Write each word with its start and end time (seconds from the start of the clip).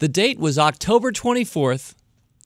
The 0.00 0.08
date 0.08 0.38
was 0.38 0.58
October 0.58 1.12
24th, 1.12 1.94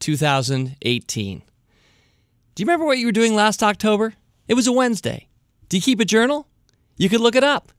2018. 0.01 1.39
Do 1.39 2.61
you 2.61 2.67
remember 2.67 2.85
what 2.85 2.99
you 2.99 3.07
were 3.07 3.13
doing 3.13 3.37
last 3.37 3.63
October? 3.63 4.15
It 4.49 4.55
was 4.55 4.67
a 4.67 4.73
Wednesday. 4.73 5.29
Do 5.69 5.77
you 5.77 5.81
keep 5.81 6.01
a 6.01 6.05
journal? 6.05 6.49
You 6.97 7.09
could 7.09 7.21
look 7.21 7.37
it 7.37 7.45
up. 7.45 7.71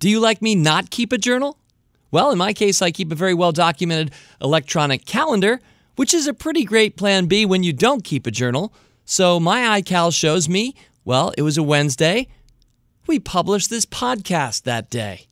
Do 0.00 0.10
you 0.10 0.18
like 0.18 0.42
me 0.42 0.56
not 0.56 0.90
keep 0.90 1.12
a 1.12 1.18
journal? 1.18 1.58
Well, 2.10 2.32
in 2.32 2.38
my 2.38 2.52
case, 2.52 2.82
I 2.82 2.90
keep 2.90 3.12
a 3.12 3.14
very 3.14 3.34
well 3.34 3.52
documented 3.52 4.10
electronic 4.40 5.06
calendar, 5.06 5.60
which 5.94 6.12
is 6.12 6.26
a 6.26 6.34
pretty 6.34 6.64
great 6.64 6.96
plan 6.96 7.26
B 7.26 7.46
when 7.46 7.62
you 7.62 7.72
don't 7.72 8.02
keep 8.02 8.26
a 8.26 8.32
journal. 8.32 8.74
So 9.04 9.38
my 9.38 9.80
iCal 9.80 10.12
shows 10.12 10.48
me, 10.48 10.74
well, 11.04 11.32
it 11.38 11.42
was 11.42 11.56
a 11.56 11.62
Wednesday. 11.62 12.26
We 13.06 13.20
published 13.20 13.70
this 13.70 13.86
podcast 13.86 14.64
that 14.64 14.90
day. 14.90 15.28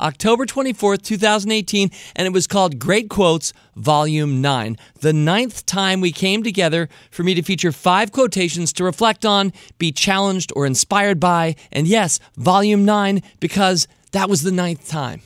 October 0.00 0.46
24th, 0.46 1.02
2018, 1.02 1.90
and 2.14 2.26
it 2.26 2.32
was 2.32 2.46
called 2.46 2.78
Great 2.78 3.10
Quotes, 3.10 3.52
Volume 3.74 4.40
9. 4.40 4.76
The 5.00 5.12
ninth 5.12 5.66
time 5.66 6.00
we 6.00 6.12
came 6.12 6.42
together 6.42 6.88
for 7.10 7.22
me 7.22 7.34
to 7.34 7.42
feature 7.42 7.72
five 7.72 8.12
quotations 8.12 8.72
to 8.74 8.84
reflect 8.84 9.26
on, 9.26 9.52
be 9.78 9.90
challenged, 9.90 10.52
or 10.54 10.66
inspired 10.66 11.18
by, 11.18 11.56
and 11.72 11.86
yes, 11.86 12.20
Volume 12.36 12.84
9, 12.84 13.22
because 13.40 13.88
that 14.12 14.28
was 14.28 14.42
the 14.42 14.52
ninth 14.52 14.88
time. 14.88 15.22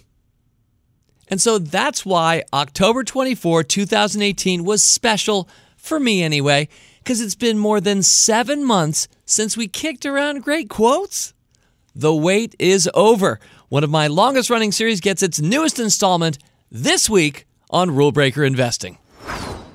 And 1.28 1.40
so 1.40 1.58
that's 1.58 2.04
why 2.04 2.42
October 2.52 3.04
24, 3.04 3.64
2018 3.64 4.64
was 4.64 4.82
special, 4.82 5.48
for 5.76 5.98
me 5.98 6.22
anyway, 6.22 6.68
because 6.98 7.20
it's 7.20 7.34
been 7.34 7.58
more 7.58 7.80
than 7.80 8.02
seven 8.02 8.64
months 8.64 9.08
since 9.24 9.56
we 9.56 9.66
kicked 9.66 10.06
around 10.06 10.42
great 10.42 10.68
quotes. 10.68 11.34
The 11.94 12.14
wait 12.14 12.54
is 12.58 12.88
over. 12.94 13.40
One 13.72 13.84
of 13.84 13.88
my 13.88 14.06
longest 14.06 14.50
running 14.50 14.70
series 14.70 15.00
gets 15.00 15.22
its 15.22 15.40
newest 15.40 15.78
installment 15.78 16.36
this 16.70 17.08
week 17.08 17.46
on 17.70 17.90
Rule 17.90 18.12
Breaker 18.12 18.44
Investing. 18.44 18.98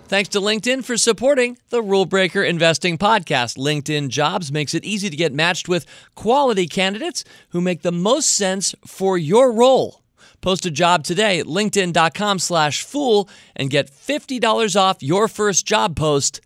Thanks 0.07 0.29
to 0.29 0.39
LinkedIn 0.39 0.85
for 0.85 0.97
supporting 0.97 1.57
the 1.71 1.81
Rule 1.81 2.05
Breaker 2.05 2.43
Investing 2.43 2.99
podcast. 2.99 3.57
LinkedIn 3.57 4.09
Jobs 4.09 4.51
makes 4.51 4.75
it 4.75 4.85
easy 4.85 5.09
to 5.09 5.15
get 5.17 5.33
matched 5.33 5.67
with 5.67 5.87
quality 6.13 6.67
candidates 6.67 7.23
who 7.49 7.59
make 7.59 7.81
the 7.81 7.91
most 7.91 8.29
sense 8.29 8.75
for 8.85 9.17
your 9.17 9.51
role. 9.51 10.03
Post 10.41 10.67
a 10.67 10.69
job 10.69 11.03
today 11.03 11.39
at 11.39 11.47
linkedin.com 11.47 12.37
slash 12.37 12.83
fool 12.83 13.27
and 13.55 13.71
get 13.71 13.89
$50 13.89 14.79
off 14.79 15.01
your 15.01 15.27
first 15.27 15.65
job 15.65 15.95
post. 15.95 16.39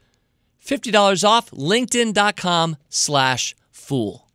$50 0.65 1.27
off 1.27 1.51
linkedin.com 1.51 2.77
slash 2.87 3.57
fool. 3.71 4.30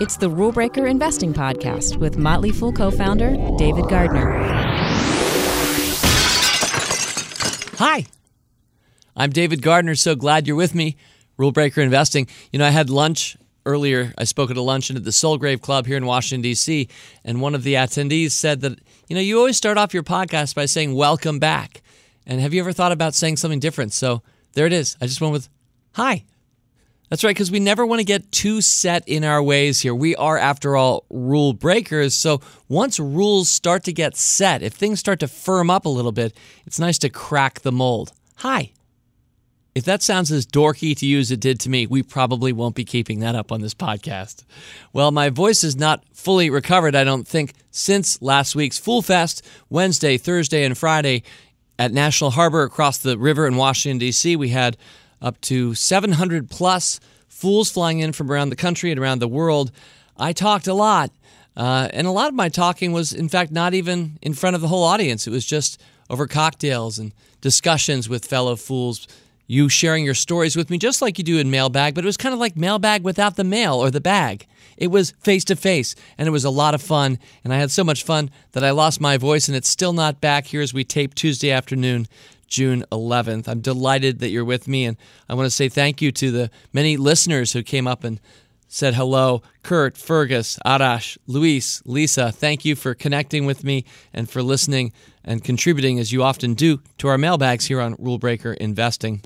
It's 0.00 0.18
the 0.18 0.30
Rule 0.30 0.52
Breaker 0.52 0.86
Investing 0.86 1.34
Podcast 1.34 1.96
with 1.96 2.16
Motley 2.16 2.52
Fool 2.52 2.72
co 2.72 2.92
founder 2.92 3.30
David 3.58 3.88
Gardner. 3.88 4.30
Hi, 7.78 8.06
I'm 9.16 9.30
David 9.30 9.62
Gardner. 9.62 9.96
So 9.96 10.14
glad 10.14 10.46
you're 10.46 10.54
with 10.54 10.76
me. 10.76 10.96
Rule 11.38 11.50
Breaker 11.50 11.80
Investing. 11.80 12.28
You 12.52 12.60
know, 12.60 12.66
I 12.66 12.70
had 12.70 12.88
lunch 12.88 13.36
earlier. 13.64 14.14
I 14.16 14.22
spoke 14.22 14.52
at 14.52 14.56
a 14.56 14.62
luncheon 14.62 14.96
at 14.96 15.02
the 15.02 15.10
Sulgrave 15.10 15.60
Club 15.60 15.86
here 15.86 15.96
in 15.96 16.06
Washington, 16.06 16.42
D.C., 16.42 16.88
and 17.24 17.40
one 17.40 17.56
of 17.56 17.64
the 17.64 17.74
attendees 17.74 18.30
said 18.30 18.60
that, 18.60 18.78
you 19.08 19.16
know, 19.16 19.20
you 19.20 19.38
always 19.38 19.56
start 19.56 19.76
off 19.76 19.92
your 19.92 20.04
podcast 20.04 20.54
by 20.54 20.66
saying, 20.66 20.94
Welcome 20.94 21.40
back. 21.40 21.82
And 22.26 22.40
have 22.40 22.54
you 22.54 22.60
ever 22.60 22.72
thought 22.72 22.92
about 22.92 23.14
saying 23.14 23.38
something 23.38 23.58
different? 23.58 23.92
So 23.92 24.22
there 24.52 24.66
it 24.66 24.72
is. 24.72 24.96
I 25.00 25.06
just 25.06 25.20
went 25.20 25.32
with, 25.32 25.48
Hi. 25.94 26.24
That's 27.08 27.22
right, 27.22 27.30
because 27.30 27.52
we 27.52 27.60
never 27.60 27.86
want 27.86 28.00
to 28.00 28.04
get 28.04 28.32
too 28.32 28.60
set 28.60 29.06
in 29.08 29.22
our 29.22 29.42
ways 29.42 29.80
here. 29.80 29.94
We 29.94 30.16
are, 30.16 30.36
after 30.36 30.76
all, 30.76 31.04
rule 31.08 31.52
breakers. 31.52 32.14
So 32.14 32.40
once 32.68 32.98
rules 32.98 33.48
start 33.48 33.84
to 33.84 33.92
get 33.92 34.16
set, 34.16 34.62
if 34.62 34.72
things 34.72 34.98
start 34.98 35.20
to 35.20 35.28
firm 35.28 35.70
up 35.70 35.86
a 35.86 35.90
little 35.90 36.10
bit, 36.10 36.36
it's 36.66 36.80
nice 36.80 36.98
to 36.98 37.08
crack 37.08 37.60
the 37.60 37.70
mold. 37.70 38.12
Hi. 38.36 38.72
If 39.76 39.84
that 39.84 40.02
sounds 40.02 40.32
as 40.32 40.46
dorky 40.46 40.96
to 40.96 41.06
you 41.06 41.18
as 41.18 41.30
it 41.30 41.38
did 41.38 41.60
to 41.60 41.68
me, 41.68 41.86
we 41.86 42.02
probably 42.02 42.50
won't 42.50 42.74
be 42.74 42.84
keeping 42.84 43.20
that 43.20 43.34
up 43.34 43.52
on 43.52 43.60
this 43.60 43.74
podcast. 43.74 44.42
Well, 44.92 45.10
my 45.12 45.28
voice 45.28 45.62
is 45.62 45.76
not 45.76 46.02
fully 46.14 46.48
recovered, 46.48 46.96
I 46.96 47.04
don't 47.04 47.28
think, 47.28 47.52
since 47.70 48.20
last 48.22 48.56
week's 48.56 48.78
Fool 48.78 49.02
Fest, 49.02 49.46
Wednesday, 49.68 50.16
Thursday, 50.16 50.64
and 50.64 50.76
Friday 50.76 51.22
at 51.78 51.92
National 51.92 52.30
Harbor 52.30 52.62
across 52.62 52.98
the 52.98 53.18
river 53.18 53.46
in 53.46 53.56
Washington, 53.56 53.98
D.C. 53.98 54.34
We 54.34 54.48
had 54.48 54.78
up 55.26 55.40
to 55.40 55.74
700 55.74 56.48
plus 56.48 57.00
fools 57.28 57.68
flying 57.70 57.98
in 57.98 58.12
from 58.12 58.30
around 58.30 58.50
the 58.50 58.56
country 58.56 58.92
and 58.92 59.00
around 59.00 59.18
the 59.18 59.28
world. 59.28 59.72
I 60.16 60.32
talked 60.32 60.68
a 60.68 60.74
lot. 60.74 61.10
Uh, 61.56 61.88
and 61.92 62.06
a 62.06 62.12
lot 62.12 62.28
of 62.28 62.34
my 62.34 62.48
talking 62.48 62.92
was, 62.92 63.12
in 63.12 63.28
fact, 63.28 63.50
not 63.50 63.74
even 63.74 64.18
in 64.22 64.34
front 64.34 64.54
of 64.54 64.62
the 64.62 64.68
whole 64.68 64.84
audience. 64.84 65.26
It 65.26 65.30
was 65.30 65.44
just 65.44 65.80
over 66.08 66.26
cocktails 66.28 66.98
and 66.98 67.12
discussions 67.40 68.08
with 68.08 68.24
fellow 68.24 68.54
fools, 68.54 69.08
you 69.48 69.68
sharing 69.68 70.04
your 70.04 70.14
stories 70.14 70.54
with 70.54 70.70
me, 70.70 70.78
just 70.78 71.02
like 71.02 71.18
you 71.18 71.24
do 71.24 71.38
in 71.38 71.50
Mailbag, 71.50 71.94
but 71.94 72.04
it 72.04 72.06
was 72.06 72.16
kind 72.16 72.32
of 72.32 72.38
like 72.38 72.56
Mailbag 72.56 73.02
without 73.02 73.36
the 73.36 73.44
mail 73.44 73.74
or 73.74 73.90
the 73.90 74.00
bag. 74.00 74.46
It 74.76 74.88
was 74.88 75.12
face 75.22 75.44
to 75.46 75.56
face, 75.56 75.94
and 76.18 76.28
it 76.28 76.32
was 76.32 76.44
a 76.44 76.50
lot 76.50 76.74
of 76.74 76.82
fun. 76.82 77.18
And 77.42 77.52
I 77.52 77.56
had 77.56 77.70
so 77.70 77.82
much 77.82 78.04
fun 78.04 78.30
that 78.52 78.62
I 78.62 78.70
lost 78.70 79.00
my 79.00 79.16
voice, 79.16 79.48
and 79.48 79.56
it's 79.56 79.70
still 79.70 79.94
not 79.94 80.20
back 80.20 80.46
here 80.46 80.60
as 80.60 80.74
we 80.74 80.84
tape 80.84 81.14
Tuesday 81.14 81.50
afternoon. 81.50 82.06
June 82.46 82.84
11th. 82.92 83.48
I'm 83.48 83.60
delighted 83.60 84.18
that 84.20 84.28
you're 84.28 84.44
with 84.44 84.68
me, 84.68 84.84
and 84.84 84.96
I 85.28 85.34
want 85.34 85.46
to 85.46 85.50
say 85.50 85.68
thank 85.68 86.00
you 86.00 86.12
to 86.12 86.30
the 86.30 86.50
many 86.72 86.96
listeners 86.96 87.52
who 87.52 87.62
came 87.62 87.86
up 87.86 88.04
and 88.04 88.20
said 88.68 88.94
hello. 88.94 89.42
Kurt, 89.62 89.96
Fergus, 89.96 90.58
Arash, 90.64 91.18
Luis, 91.26 91.82
Lisa, 91.84 92.32
thank 92.32 92.64
you 92.64 92.74
for 92.76 92.94
connecting 92.94 93.46
with 93.46 93.64
me 93.64 93.84
and 94.12 94.28
for 94.28 94.42
listening 94.42 94.92
and 95.24 95.42
contributing, 95.42 95.98
as 95.98 96.12
you 96.12 96.22
often 96.22 96.54
do, 96.54 96.80
to 96.98 97.08
our 97.08 97.18
mailbags 97.18 97.66
here 97.66 97.80
on 97.80 97.96
Rule 97.98 98.18
Breaker 98.18 98.52
Investing. 98.54 99.22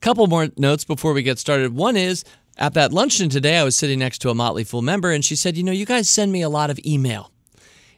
Couple 0.00 0.26
more 0.26 0.48
notes 0.56 0.84
before 0.84 1.12
we 1.12 1.22
get 1.22 1.38
started. 1.38 1.74
One 1.74 1.96
is 1.96 2.24
at 2.56 2.74
that 2.74 2.92
luncheon 2.92 3.28
today, 3.28 3.58
I 3.58 3.64
was 3.64 3.76
sitting 3.76 4.00
next 4.00 4.18
to 4.18 4.30
a 4.30 4.34
Motley 4.34 4.64
Fool 4.64 4.82
member, 4.82 5.10
and 5.10 5.24
she 5.24 5.36
said, 5.36 5.56
You 5.56 5.62
know, 5.62 5.72
you 5.72 5.86
guys 5.86 6.10
send 6.10 6.32
me 6.32 6.42
a 6.42 6.48
lot 6.48 6.70
of 6.70 6.80
email. 6.84 7.30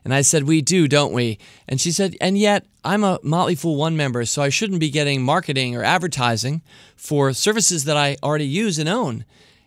And 0.04 0.14
I 0.14 0.22
said, 0.22 0.44
We 0.44 0.62
do, 0.62 0.88
don't 0.88 1.12
we? 1.12 1.38
And 1.68 1.80
she 1.80 1.92
said, 1.92 2.16
And 2.20 2.38
yet, 2.38 2.66
I'm 2.84 3.04
a 3.04 3.18
Motley 3.22 3.54
Fool 3.54 3.76
One 3.76 3.96
member, 3.96 4.24
so 4.24 4.42
I 4.42 4.48
shouldn't 4.48 4.80
be 4.80 4.90
getting 4.90 5.22
marketing 5.22 5.76
or 5.76 5.84
advertising 5.84 6.62
for 6.96 7.32
services 7.32 7.84
that 7.84 7.96
I 7.96 8.16
already 8.22 8.46
use 8.46 8.78
and 8.78 8.88
own. 8.88 9.24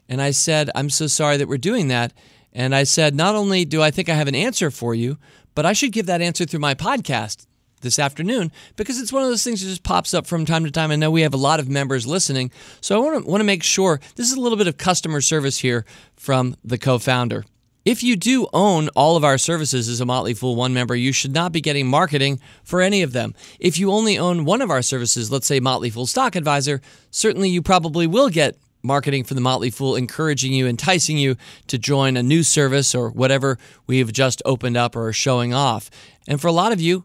And 0.09 0.21
I 0.21 0.31
said, 0.31 0.69
I'm 0.75 0.89
so 0.89 1.07
sorry 1.07 1.38
that 1.38 1.47
we're 1.47 1.57
doing 1.57 1.88
that. 1.89 2.13
And 2.51 2.75
I 2.75 2.83
said, 2.83 3.16
Not 3.16 3.35
only 3.35 3.66
do 3.66 3.81
I 3.81 3.91
think 3.91 4.09
I 4.09 4.16
have 4.16 4.27
an 4.27 4.35
answer 4.35 4.71
for 4.71 4.95
you, 4.95 5.17
but 5.55 5.66
I 5.66 5.73
should 5.73 5.91
give 5.91 6.07
that 6.07 6.21
answer 6.21 6.45
through 6.45 6.59
my 6.59 6.73
podcast 6.73 7.45
this 7.81 8.00
afternoon 8.00 8.51
because 8.75 9.00
it's 9.00 9.13
one 9.13 9.23
of 9.23 9.29
those 9.29 9.44
things 9.44 9.61
that 9.61 9.67
just 9.67 9.83
pops 9.83 10.13
up 10.13 10.25
from 10.25 10.45
time 10.45 10.65
to 10.65 10.71
time. 10.71 10.89
I 10.89 10.95
know 10.95 11.11
we 11.11 11.21
have 11.21 11.33
a 11.33 11.38
lot 11.38 11.59
of 11.59 11.69
members 11.69 12.07
listening, 12.07 12.51
so 12.81 12.95
I 12.95 13.00
want 13.00 13.23
to 13.23 13.29
want 13.29 13.41
to 13.41 13.45
make 13.45 13.61
sure 13.61 14.00
this 14.15 14.31
is 14.31 14.38
a 14.38 14.41
little 14.41 14.57
bit 14.57 14.67
of 14.67 14.77
customer 14.77 15.21
service 15.21 15.59
here 15.59 15.85
from 16.15 16.55
the 16.63 16.77
co-founder. 16.77 17.45
If 17.85 18.01
you 18.01 18.16
do 18.16 18.47
own 18.53 18.88
all 18.95 19.17
of 19.17 19.25
our 19.25 19.38
services 19.38 19.89
as 19.89 19.99
a 19.99 20.05
Motley 20.05 20.33
Fool 20.33 20.55
One 20.55 20.73
member, 20.73 20.95
you 20.95 21.11
should 21.11 21.33
not 21.33 21.51
be 21.51 21.59
getting 21.59 21.85
marketing 21.85 22.39
for 22.63 22.79
any 22.79 23.01
of 23.01 23.11
them. 23.11 23.35
If 23.59 23.77
you 23.77 23.91
only 23.91 24.17
own 24.17 24.45
one 24.45 24.61
of 24.61 24.71
our 24.71 24.81
services, 24.81 25.29
let's 25.29 25.47
say 25.47 25.59
Motley 25.59 25.89
Fool 25.89 26.07
Stock 26.07 26.38
Advisor, 26.38 26.81
certainly 27.11 27.49
you 27.49 27.61
probably 27.61 28.07
will 28.07 28.29
get 28.29 28.55
marketing 28.83 29.25
from 29.25 29.35
the 29.35 29.41
Motley 29.41 29.69
Fool 29.69 29.97
encouraging 29.97 30.53
you, 30.53 30.66
enticing 30.66 31.17
you 31.17 31.35
to 31.67 31.77
join 31.77 32.16
a 32.16 32.23
new 32.23 32.41
service 32.41 32.95
or 32.95 33.09
whatever 33.09 33.57
we've 33.85 34.13
just 34.13 34.41
opened 34.45 34.77
up 34.77 34.95
or 34.95 35.09
are 35.09 35.13
showing 35.13 35.53
off. 35.53 35.89
And 36.25 36.39
for 36.39 36.47
a 36.47 36.53
lot 36.53 36.71
of 36.71 36.79
you, 36.79 37.03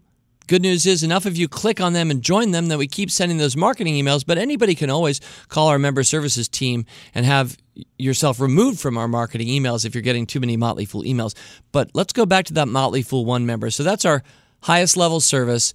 Good 0.48 0.62
news 0.62 0.86
is 0.86 1.03
enough 1.03 1.26
of 1.26 1.36
you 1.36 1.47
click 1.47 1.78
on 1.78 1.92
them 1.92 2.10
and 2.10 2.22
join 2.22 2.53
them 2.53 2.69
that 2.69 2.78
we 2.78 2.86
keep 2.86 3.10
sending 3.10 3.36
those 3.36 3.54
marketing 3.54 3.92
emails, 3.92 4.25
but 4.26 4.38
anybody 4.38 4.75
can 4.75 4.88
always 4.88 5.20
call 5.48 5.69
our 5.69 5.78
member 5.78 6.03
services 6.03 6.48
team 6.48 6.86
and 7.14 7.26
have 7.26 7.59
yourself 7.98 8.41
removed 8.41 8.81
from 8.81 8.97
our 8.97 9.06
marketing 9.06 9.48
emails 9.48 9.84
if 9.84 9.94
you're 9.94 10.00
getting 10.00 10.25
too 10.25 10.41
many 10.41 10.56
Motley 10.56 10.87
Fool 10.87 11.03
emails. 11.03 11.34
But 11.70 11.91
let's 11.92 12.14
go 12.14 12.25
back 12.25 12.47
to 12.47 12.54
that 12.54 12.66
Motley 12.66 13.03
Fool 13.03 13.26
1 13.26 13.44
member. 13.44 13.69
So 13.69 13.82
that's 13.82 14.06
our 14.06 14.22
highest 14.62 14.97
level 14.97 15.20
service. 15.20 15.75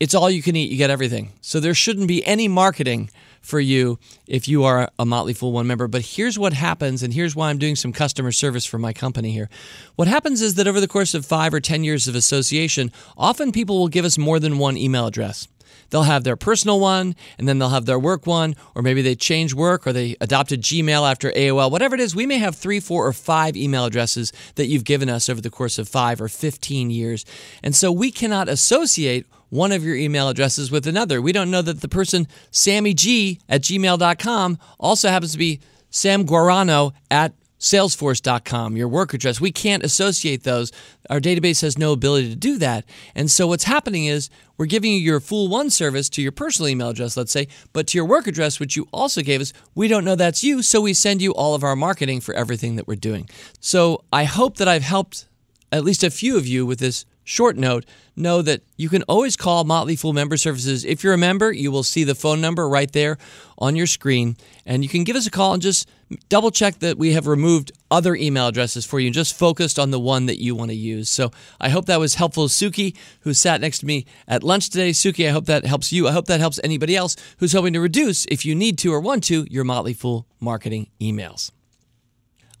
It's 0.00 0.14
all 0.14 0.30
you 0.30 0.40
can 0.40 0.56
eat, 0.56 0.70
you 0.70 0.78
get 0.78 0.88
everything. 0.88 1.34
So 1.42 1.60
there 1.60 1.74
shouldn't 1.74 2.08
be 2.08 2.24
any 2.24 2.48
marketing 2.48 3.10
for 3.42 3.60
you 3.60 3.98
if 4.26 4.48
you 4.48 4.64
are 4.64 4.88
a 4.98 5.04
Motley 5.04 5.34
Fool 5.34 5.52
One 5.52 5.66
member. 5.66 5.88
But 5.88 6.02
here's 6.02 6.38
what 6.38 6.52
happens, 6.52 7.02
and 7.02 7.12
here's 7.12 7.36
why 7.36 7.50
I'm 7.50 7.58
doing 7.58 7.76
some 7.76 7.92
customer 7.92 8.32
service 8.32 8.64
for 8.64 8.78
my 8.78 8.92
company 8.92 9.32
here. 9.32 9.50
What 9.96 10.08
happens 10.08 10.40
is 10.40 10.54
that 10.54 10.66
over 10.66 10.80
the 10.80 10.88
course 10.88 11.12
of 11.12 11.26
five 11.26 11.52
or 11.52 11.60
10 11.60 11.84
years 11.84 12.08
of 12.08 12.14
association, 12.14 12.90
often 13.16 13.52
people 13.52 13.78
will 13.78 13.88
give 13.88 14.04
us 14.04 14.16
more 14.16 14.38
than 14.38 14.58
one 14.58 14.76
email 14.76 15.06
address. 15.06 15.48
They'll 15.90 16.02
have 16.04 16.24
their 16.24 16.36
personal 16.36 16.80
one, 16.80 17.14
and 17.38 17.48
then 17.48 17.58
they'll 17.58 17.68
have 17.68 17.86
their 17.86 17.98
work 17.98 18.26
one, 18.26 18.56
or 18.74 18.82
maybe 18.82 19.02
they 19.02 19.14
change 19.14 19.54
work, 19.54 19.86
or 19.86 19.92
they 19.92 20.16
adopted 20.20 20.62
Gmail 20.62 21.10
after 21.10 21.30
AOL. 21.32 21.70
Whatever 21.70 21.94
it 21.94 22.00
is, 22.00 22.14
we 22.14 22.26
may 22.26 22.38
have 22.38 22.56
three, 22.56 22.80
four, 22.80 23.06
or 23.06 23.12
five 23.12 23.56
email 23.56 23.84
addresses 23.84 24.32
that 24.54 24.66
you've 24.66 24.84
given 24.84 25.08
us 25.08 25.28
over 25.28 25.40
the 25.40 25.50
course 25.50 25.78
of 25.78 25.88
five 25.88 26.20
or 26.20 26.28
15 26.28 26.90
years. 26.90 27.24
And 27.62 27.74
so 27.74 27.92
we 27.92 28.10
cannot 28.10 28.48
associate 28.48 29.26
one 29.50 29.70
of 29.70 29.84
your 29.84 29.96
email 29.96 30.28
addresses 30.30 30.70
with 30.70 30.86
another. 30.86 31.20
We 31.20 31.32
don't 31.32 31.50
know 31.50 31.60
that 31.60 31.82
the 31.82 31.88
person, 31.88 32.26
Sammy 32.50 32.94
G 32.94 33.38
at 33.50 33.60
gmail.com, 33.60 34.58
also 34.80 35.08
happens 35.10 35.32
to 35.32 35.38
be 35.38 35.60
Sam 35.90 36.24
Guarano 36.24 36.92
at 37.10 37.34
salesforce.com, 37.62 38.76
your 38.76 38.88
work 38.88 39.14
address. 39.14 39.40
We 39.40 39.52
can't 39.52 39.84
associate 39.84 40.42
those. 40.42 40.72
Our 41.08 41.20
database 41.20 41.62
has 41.62 41.78
no 41.78 41.92
ability 41.92 42.28
to 42.30 42.36
do 42.36 42.58
that. 42.58 42.84
And 43.14 43.30
so 43.30 43.46
what's 43.46 43.64
happening 43.64 44.06
is 44.06 44.28
we're 44.58 44.66
giving 44.66 44.92
you 44.92 44.98
your 44.98 45.20
full 45.20 45.46
one 45.48 45.70
service 45.70 46.08
to 46.10 46.22
your 46.22 46.32
personal 46.32 46.68
email 46.68 46.88
address, 46.88 47.16
let's 47.16 47.30
say, 47.30 47.46
but 47.72 47.86
to 47.88 47.98
your 47.98 48.04
work 48.04 48.26
address, 48.26 48.58
which 48.58 48.76
you 48.76 48.88
also 48.92 49.22
gave 49.22 49.40
us, 49.40 49.52
we 49.76 49.86
don't 49.86 50.04
know 50.04 50.16
that's 50.16 50.42
you. 50.42 50.60
So 50.60 50.80
we 50.80 50.92
send 50.92 51.22
you 51.22 51.32
all 51.34 51.54
of 51.54 51.62
our 51.62 51.76
marketing 51.76 52.20
for 52.20 52.34
everything 52.34 52.74
that 52.76 52.88
we're 52.88 52.96
doing. 52.96 53.30
So 53.60 54.02
I 54.12 54.24
hope 54.24 54.56
that 54.56 54.66
I've 54.66 54.82
helped 54.82 55.28
at 55.70 55.84
least 55.84 56.02
a 56.02 56.10
few 56.10 56.36
of 56.36 56.46
you 56.46 56.66
with 56.66 56.80
this 56.80 57.06
short 57.24 57.56
note, 57.56 57.86
know 58.16 58.42
that 58.42 58.62
you 58.76 58.88
can 58.88 59.02
always 59.04 59.36
call 59.36 59.64
Motley 59.64 59.96
Fool 59.96 60.12
Member 60.12 60.36
Services. 60.36 60.84
If 60.84 61.02
you're 61.02 61.14
a 61.14 61.18
member, 61.18 61.52
you 61.52 61.70
will 61.70 61.82
see 61.82 62.04
the 62.04 62.14
phone 62.14 62.40
number 62.40 62.68
right 62.68 62.90
there 62.92 63.16
on 63.58 63.76
your 63.76 63.86
screen, 63.86 64.36
and 64.66 64.82
you 64.82 64.88
can 64.88 65.04
give 65.04 65.16
us 65.16 65.26
a 65.26 65.30
call 65.30 65.54
and 65.54 65.62
just 65.62 65.88
double 66.28 66.50
check 66.50 66.78
that 66.80 66.98
we 66.98 67.12
have 67.12 67.26
removed 67.26 67.72
other 67.90 68.14
email 68.14 68.46
addresses 68.48 68.84
for 68.84 69.00
you 69.00 69.06
and 69.06 69.14
just 69.14 69.36
focused 69.36 69.78
on 69.78 69.90
the 69.90 70.00
one 70.00 70.26
that 70.26 70.40
you 70.40 70.54
want 70.54 70.70
to 70.70 70.76
use. 70.76 71.10
So 71.10 71.30
I 71.60 71.68
hope 71.68 71.86
that 71.86 72.00
was 72.00 72.14
helpful. 72.14 72.48
Suki, 72.48 72.96
who 73.20 73.34
sat 73.34 73.60
next 73.60 73.78
to 73.80 73.86
me 73.86 74.06
at 74.26 74.42
lunch 74.42 74.70
today, 74.70 74.90
Suki, 74.90 75.28
I 75.28 75.30
hope 75.30 75.46
that 75.46 75.64
helps 75.64 75.92
you. 75.92 76.08
I 76.08 76.12
hope 76.12 76.26
that 76.26 76.40
helps 76.40 76.60
anybody 76.64 76.96
else 76.96 77.16
who's 77.38 77.52
hoping 77.52 77.72
to 77.74 77.80
reduce, 77.80 78.24
if 78.26 78.44
you 78.44 78.54
need 78.54 78.78
to 78.78 78.92
or 78.92 79.00
want 79.00 79.24
to, 79.24 79.46
your 79.50 79.64
Motley 79.64 79.94
Fool 79.94 80.26
marketing 80.40 80.88
emails. 81.00 81.50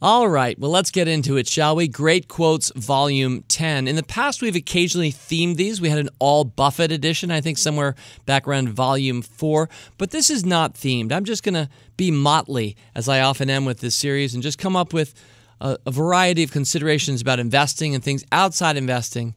All 0.02 0.26
right, 0.26 0.58
well, 0.58 0.72
let's 0.72 0.90
get 0.90 1.06
into 1.06 1.36
it, 1.36 1.46
shall 1.46 1.76
we? 1.76 1.86
Great 1.86 2.26
Quotes 2.26 2.72
Volume 2.74 3.44
10. 3.46 3.86
In 3.86 3.94
the 3.94 4.02
past, 4.02 4.42
we've 4.42 4.56
occasionally 4.56 5.12
themed 5.12 5.54
these. 5.54 5.80
We 5.80 5.90
had 5.90 6.00
an 6.00 6.08
all 6.18 6.42
Buffett 6.42 6.90
edition, 6.90 7.30
I 7.30 7.40
think 7.40 7.56
somewhere 7.56 7.94
back 8.26 8.48
around 8.48 8.70
Volume 8.70 9.22
4, 9.22 9.68
but 9.98 10.10
this 10.10 10.28
is 10.28 10.44
not 10.44 10.74
themed. 10.74 11.12
I'm 11.12 11.24
just 11.24 11.44
going 11.44 11.54
to 11.54 11.68
be 11.96 12.10
motley, 12.10 12.76
as 12.96 13.08
I 13.08 13.20
often 13.20 13.48
am 13.48 13.64
with 13.64 13.78
this 13.78 13.94
series, 13.94 14.34
and 14.34 14.42
just 14.42 14.58
come 14.58 14.74
up 14.74 14.92
with 14.92 15.14
a, 15.60 15.78
a 15.86 15.92
variety 15.92 16.42
of 16.42 16.50
considerations 16.50 17.22
about 17.22 17.38
investing 17.38 17.94
and 17.94 18.02
things 18.02 18.24
outside 18.32 18.76
investing, 18.76 19.36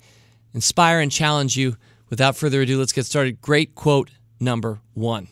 inspire 0.56 1.00
and 1.00 1.12
challenge 1.12 1.56
you. 1.56 1.78
Without 2.10 2.36
further 2.36 2.62
ado, 2.62 2.80
let's 2.80 2.92
get 2.92 3.06
started. 3.06 3.40
Great 3.40 3.76
quote 3.76 4.10
number 4.40 4.80
one. 4.96 5.28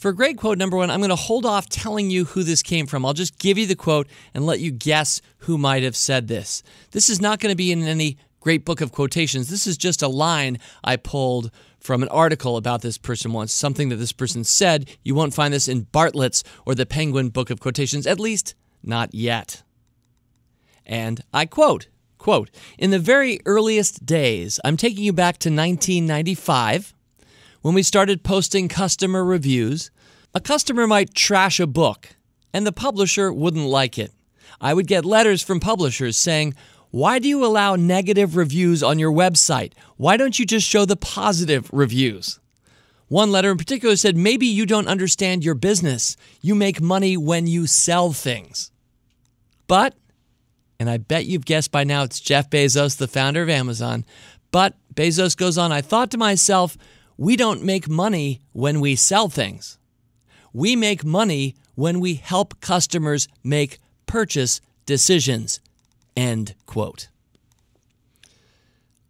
For 0.00 0.14
great 0.14 0.38
quote 0.38 0.56
number 0.56 0.78
one, 0.78 0.90
I'm 0.90 1.00
going 1.00 1.10
to 1.10 1.14
hold 1.14 1.44
off 1.44 1.68
telling 1.68 2.08
you 2.08 2.24
who 2.24 2.42
this 2.42 2.62
came 2.62 2.86
from. 2.86 3.04
I'll 3.04 3.12
just 3.12 3.38
give 3.38 3.58
you 3.58 3.66
the 3.66 3.76
quote 3.76 4.08
and 4.32 4.46
let 4.46 4.58
you 4.58 4.70
guess 4.70 5.20
who 5.40 5.58
might 5.58 5.82
have 5.82 5.94
said 5.94 6.26
this. 6.26 6.62
This 6.92 7.10
is 7.10 7.20
not 7.20 7.38
going 7.38 7.52
to 7.52 7.56
be 7.56 7.70
in 7.70 7.82
any 7.82 8.16
great 8.40 8.64
book 8.64 8.80
of 8.80 8.92
quotations. 8.92 9.50
This 9.50 9.66
is 9.66 9.76
just 9.76 10.00
a 10.00 10.08
line 10.08 10.58
I 10.82 10.96
pulled 10.96 11.50
from 11.80 12.02
an 12.02 12.08
article 12.08 12.56
about 12.56 12.80
this 12.80 12.96
person 12.96 13.34
once, 13.34 13.52
something 13.52 13.90
that 13.90 13.96
this 13.96 14.10
person 14.10 14.42
said. 14.42 14.88
You 15.02 15.14
won't 15.14 15.34
find 15.34 15.52
this 15.52 15.68
in 15.68 15.82
Bartlett's 15.92 16.44
or 16.64 16.74
the 16.74 16.86
Penguin 16.86 17.28
Book 17.28 17.50
of 17.50 17.60
Quotations, 17.60 18.06
at 18.06 18.18
least 18.18 18.54
not 18.82 19.14
yet. 19.14 19.62
And 20.86 21.22
I 21.34 21.44
quote, 21.44 21.88
quote, 22.16 22.50
in 22.78 22.90
the 22.90 22.98
very 22.98 23.40
earliest 23.44 24.06
days, 24.06 24.58
I'm 24.64 24.78
taking 24.78 25.04
you 25.04 25.12
back 25.12 25.36
to 25.40 25.50
1995 25.50 26.94
when 27.62 27.74
we 27.74 27.82
started 27.82 28.22
posting 28.22 28.68
customer 28.68 29.24
reviews, 29.24 29.90
a 30.34 30.40
customer 30.40 30.86
might 30.86 31.14
trash 31.14 31.60
a 31.60 31.66
book 31.66 32.16
and 32.52 32.66
the 32.66 32.72
publisher 32.72 33.32
wouldn't 33.32 33.66
like 33.66 33.98
it. 33.98 34.12
I 34.60 34.74
would 34.74 34.86
get 34.86 35.04
letters 35.04 35.42
from 35.42 35.60
publishers 35.60 36.16
saying, 36.16 36.54
Why 36.90 37.18
do 37.18 37.28
you 37.28 37.44
allow 37.44 37.76
negative 37.76 38.36
reviews 38.36 38.82
on 38.82 38.98
your 38.98 39.12
website? 39.12 39.72
Why 39.96 40.16
don't 40.16 40.38
you 40.38 40.46
just 40.46 40.66
show 40.66 40.84
the 40.84 40.96
positive 40.96 41.68
reviews? 41.72 42.40
One 43.08 43.32
letter 43.32 43.50
in 43.50 43.58
particular 43.58 43.96
said, 43.96 44.16
Maybe 44.16 44.46
you 44.46 44.66
don't 44.66 44.88
understand 44.88 45.44
your 45.44 45.54
business. 45.54 46.16
You 46.40 46.54
make 46.54 46.80
money 46.80 47.16
when 47.16 47.46
you 47.46 47.66
sell 47.66 48.12
things. 48.12 48.70
But, 49.66 49.94
and 50.78 50.90
I 50.90 50.96
bet 50.96 51.26
you've 51.26 51.44
guessed 51.44 51.70
by 51.70 51.84
now 51.84 52.02
it's 52.02 52.20
Jeff 52.20 52.50
Bezos, 52.50 52.96
the 52.96 53.08
founder 53.08 53.42
of 53.42 53.48
Amazon. 53.48 54.04
But 54.50 54.74
Bezos 54.94 55.36
goes 55.36 55.56
on, 55.58 55.72
I 55.72 55.80
thought 55.80 56.10
to 56.10 56.18
myself, 56.18 56.76
we 57.20 57.36
don't 57.36 57.62
make 57.62 57.86
money 57.86 58.40
when 58.52 58.80
we 58.80 58.96
sell 58.96 59.28
things. 59.28 59.76
We 60.54 60.74
make 60.74 61.04
money 61.04 61.54
when 61.74 62.00
we 62.00 62.14
help 62.14 62.58
customers 62.62 63.28
make 63.44 63.78
purchase 64.06 64.62
decisions. 64.86 65.60
End 66.16 66.54
quote. 66.64 67.08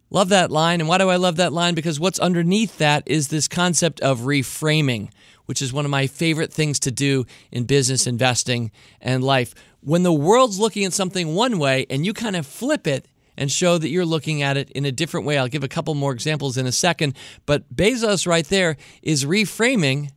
Love 0.09 0.27
that 0.27 0.51
line. 0.51 0.81
And 0.81 0.89
why 0.89 0.97
do 0.97 1.09
I 1.09 1.15
love 1.15 1.37
that 1.37 1.53
line? 1.53 1.73
Because 1.73 2.01
what's 2.01 2.19
underneath 2.19 2.79
that 2.79 3.03
is 3.05 3.29
this 3.29 3.47
concept 3.47 4.01
of 4.01 4.19
reframing, 4.19 5.09
which 5.45 5.61
is 5.61 5.71
one 5.71 5.85
of 5.85 5.91
my 5.91 6.05
favorite 6.05 6.51
things 6.51 6.79
to 6.81 6.91
do 6.91 7.25
in 7.49 7.63
business, 7.63 8.05
investing, 8.05 8.71
and 8.99 9.23
life. 9.23 9.55
When 9.79 10.03
the 10.03 10.11
world's 10.11 10.59
looking 10.59 10.83
at 10.83 10.91
something 10.91 11.33
one 11.33 11.57
way 11.59 11.85
and 11.89 12.05
you 12.05 12.11
kind 12.11 12.35
of 12.35 12.45
flip 12.45 12.87
it 12.87 13.05
and 13.37 13.51
show 13.51 13.77
that 13.77 13.89
you're 13.89 14.05
looking 14.05 14.41
at 14.41 14.57
it 14.57 14.69
in 14.71 14.85
a 14.85 14.91
different 14.91 15.25
way. 15.25 15.37
I'll 15.37 15.47
give 15.47 15.63
a 15.63 15.67
couple 15.67 15.93
more 15.95 16.13
examples 16.13 16.57
in 16.57 16.65
a 16.65 16.71
second, 16.71 17.15
but 17.45 17.73
Bezos 17.73 18.27
right 18.27 18.45
there 18.45 18.77
is 19.01 19.25
reframing 19.25 20.11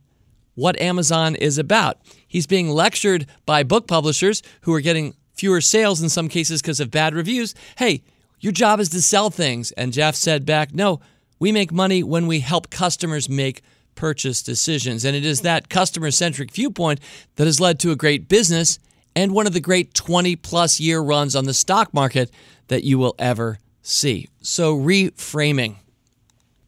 what 0.55 0.79
Amazon 0.79 1.35
is 1.35 1.57
about. 1.57 1.99
He's 2.27 2.47
being 2.47 2.69
lectured 2.69 3.27
by 3.45 3.63
book 3.63 3.87
publishers 3.87 4.41
who 4.61 4.73
are 4.73 4.81
getting 4.81 5.15
fewer 5.33 5.61
sales 5.61 6.01
in 6.01 6.09
some 6.09 6.29
cases 6.29 6.61
because 6.61 6.79
of 6.79 6.91
bad 6.91 7.13
reviews. 7.13 7.53
Hey, 7.77 8.03
your 8.39 8.53
job 8.53 8.79
is 8.79 8.89
to 8.89 9.01
sell 9.01 9.29
things. 9.29 9.71
And 9.73 9.93
Jeff 9.93 10.15
said 10.15 10.45
back, 10.45 10.73
no, 10.73 11.01
we 11.39 11.51
make 11.51 11.71
money 11.71 12.03
when 12.03 12.27
we 12.27 12.39
help 12.39 12.69
customers 12.69 13.27
make 13.27 13.61
purchase 13.95 14.41
decisions. 14.41 15.03
And 15.05 15.15
it 15.15 15.25
is 15.25 15.41
that 15.41 15.69
customer 15.69 16.11
centric 16.11 16.51
viewpoint 16.51 16.99
that 17.35 17.45
has 17.45 17.59
led 17.59 17.79
to 17.79 17.91
a 17.91 17.95
great 17.95 18.27
business 18.27 18.79
and 19.15 19.31
one 19.31 19.47
of 19.47 19.53
the 19.53 19.61
great 19.61 19.93
20 19.93 20.35
plus 20.35 20.79
year 20.79 20.99
runs 20.99 21.35
on 21.35 21.45
the 21.45 21.53
stock 21.53 21.93
market 21.93 22.29
that 22.67 22.83
you 22.83 22.97
will 22.97 23.15
ever 23.17 23.59
see. 23.81 24.27
So, 24.41 24.77
reframing. 24.77 25.77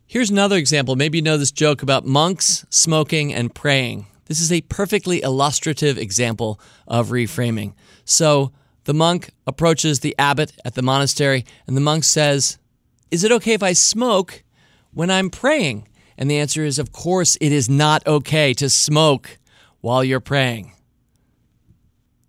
Here's 0.05 0.29
another 0.29 0.55
example. 0.55 0.95
Maybe 0.95 1.17
you 1.17 1.21
know 1.21 1.37
this 1.37 1.51
joke 1.51 1.83
about 1.83 2.05
monks, 2.05 2.65
smoking, 2.69 3.33
and 3.33 3.53
praying. 3.53 4.07
This 4.25 4.39
is 4.39 4.51
a 4.51 4.61
perfectly 4.61 5.21
illustrative 5.21 5.97
example 5.97 6.59
of 6.87 7.09
reframing. 7.09 7.73
So, 8.05 8.53
the 8.85 8.93
monk 8.93 9.31
approaches 9.45 9.99
the 9.99 10.15
abbot 10.17 10.53
at 10.63 10.75
the 10.75 10.81
monastery, 10.81 11.45
and 11.65 11.75
the 11.75 11.81
monk 11.81 12.05
says, 12.05 12.57
Is 13.11 13.25
it 13.25 13.33
okay 13.33 13.53
if 13.53 13.63
I 13.63 13.73
smoke 13.73 14.43
when 14.93 15.11
I'm 15.11 15.29
praying? 15.29 15.89
And 16.17 16.31
the 16.31 16.37
answer 16.37 16.63
is, 16.63 16.79
Of 16.79 16.93
course, 16.93 17.37
it 17.41 17.51
is 17.51 17.67
not 17.67 18.07
okay 18.07 18.53
to 18.53 18.69
smoke 18.69 19.37
while 19.81 20.05
you're 20.05 20.21
praying. 20.21 20.71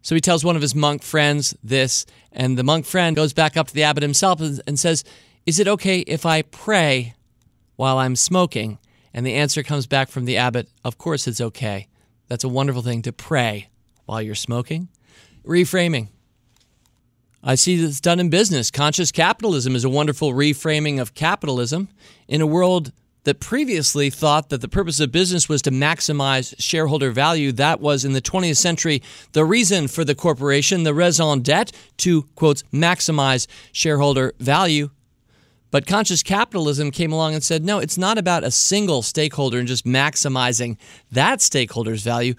So 0.08 0.14
he 0.14 0.22
tells 0.22 0.42
one 0.42 0.56
of 0.56 0.62
his 0.62 0.74
monk 0.74 1.02
friends 1.02 1.54
this, 1.62 2.06
and 2.32 2.56
the 2.56 2.64
monk 2.64 2.86
friend 2.86 3.14
goes 3.14 3.34
back 3.34 3.58
up 3.58 3.68
to 3.68 3.74
the 3.74 3.82
abbot 3.82 4.02
himself 4.02 4.40
and 4.40 4.78
says, 4.78 5.04
Is 5.44 5.58
it 5.58 5.68
okay 5.68 5.98
if 5.98 6.24
I 6.24 6.40
pray 6.40 7.12
while 7.76 7.98
I'm 7.98 8.16
smoking? 8.16 8.78
And 9.12 9.26
the 9.26 9.34
answer 9.34 9.62
comes 9.62 9.86
back 9.86 10.08
from 10.08 10.24
the 10.24 10.38
abbot, 10.38 10.66
Of 10.82 10.96
course 10.96 11.28
it's 11.28 11.42
okay. 11.42 11.88
That's 12.26 12.42
a 12.42 12.48
wonderful 12.48 12.80
thing 12.80 13.02
to 13.02 13.12
pray 13.12 13.68
while 14.06 14.22
you're 14.22 14.34
smoking. 14.34 14.88
Reframing. 15.44 16.08
I 17.42 17.54
see 17.54 17.76
this 17.76 18.00
done 18.00 18.18
in 18.18 18.30
business. 18.30 18.70
Conscious 18.70 19.12
capitalism 19.12 19.76
is 19.76 19.84
a 19.84 19.90
wonderful 19.90 20.32
reframing 20.32 21.02
of 21.02 21.12
capitalism 21.12 21.90
in 22.26 22.40
a 22.40 22.46
world 22.46 22.92
that 23.28 23.40
previously 23.40 24.08
thought 24.08 24.48
that 24.48 24.62
the 24.62 24.68
purpose 24.68 25.00
of 25.00 25.12
business 25.12 25.50
was 25.50 25.60
to 25.60 25.70
maximize 25.70 26.54
shareholder 26.58 27.10
value. 27.10 27.52
That 27.52 27.78
was 27.78 28.02
in 28.02 28.14
the 28.14 28.22
20th 28.22 28.56
century 28.56 29.02
the 29.32 29.44
reason 29.44 29.86
for 29.86 30.02
the 30.02 30.14
corporation, 30.14 30.84
the 30.84 30.94
raison 30.94 31.42
d'etre, 31.42 31.78
to, 31.98 32.22
quote, 32.36 32.62
maximize 32.72 33.46
shareholder 33.70 34.32
value. 34.40 34.88
But 35.70 35.86
conscious 35.86 36.22
capitalism 36.22 36.90
came 36.90 37.12
along 37.12 37.34
and 37.34 37.44
said, 37.44 37.66
no, 37.66 37.80
it's 37.80 37.98
not 37.98 38.16
about 38.16 38.44
a 38.44 38.50
single 38.50 39.02
stakeholder 39.02 39.58
and 39.58 39.68
just 39.68 39.84
maximizing 39.84 40.78
that 41.12 41.42
stakeholder's 41.42 42.02
value. 42.02 42.32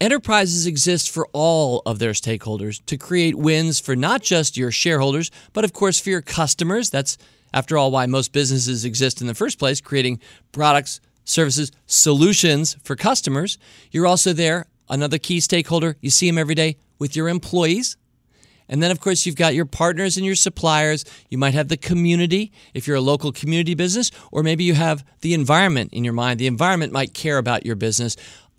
Enterprises 0.00 0.66
exist 0.66 1.10
for 1.10 1.28
all 1.32 1.82
of 1.86 1.98
their 1.98 2.12
stakeholders 2.12 2.84
to 2.86 2.96
create 2.96 3.36
wins 3.36 3.80
for 3.80 3.94
not 3.94 4.22
just 4.22 4.56
your 4.56 4.70
shareholders, 4.70 5.30
but 5.52 5.64
of 5.64 5.72
course 5.72 6.00
for 6.00 6.10
your 6.10 6.22
customers. 6.22 6.90
That's 6.90 7.16
after 7.54 7.78
all, 7.78 7.92
why 7.92 8.06
most 8.06 8.32
businesses 8.32 8.84
exist 8.84 9.20
in 9.20 9.28
the 9.28 9.34
first 9.34 9.60
place, 9.60 9.80
creating 9.80 10.20
products, 10.50 11.00
services, 11.24 11.70
solutions 11.86 12.76
for 12.82 12.96
customers. 12.96 13.58
You're 13.92 14.08
also 14.08 14.32
there, 14.32 14.66
another 14.90 15.18
key 15.18 15.38
stakeholder. 15.38 15.96
You 16.00 16.10
see 16.10 16.28
them 16.28 16.36
every 16.36 16.56
day 16.56 16.76
with 16.98 17.14
your 17.14 17.28
employees. 17.28 17.96
And 18.68 18.82
then, 18.82 18.90
of 18.90 18.98
course, 18.98 19.24
you've 19.24 19.36
got 19.36 19.54
your 19.54 19.66
partners 19.66 20.16
and 20.16 20.26
your 20.26 20.34
suppliers. 20.34 21.04
You 21.28 21.38
might 21.38 21.54
have 21.54 21.68
the 21.68 21.76
community 21.76 22.50
if 22.72 22.88
you're 22.88 22.96
a 22.96 23.00
local 23.00 23.30
community 23.30 23.74
business, 23.74 24.10
or 24.32 24.42
maybe 24.42 24.64
you 24.64 24.74
have 24.74 25.04
the 25.20 25.34
environment 25.34 25.92
in 25.92 26.02
your 26.02 26.14
mind. 26.14 26.40
The 26.40 26.46
environment 26.46 26.92
might 26.92 27.14
care 27.14 27.38
about 27.38 27.66
your 27.66 27.76
business. 27.76 28.16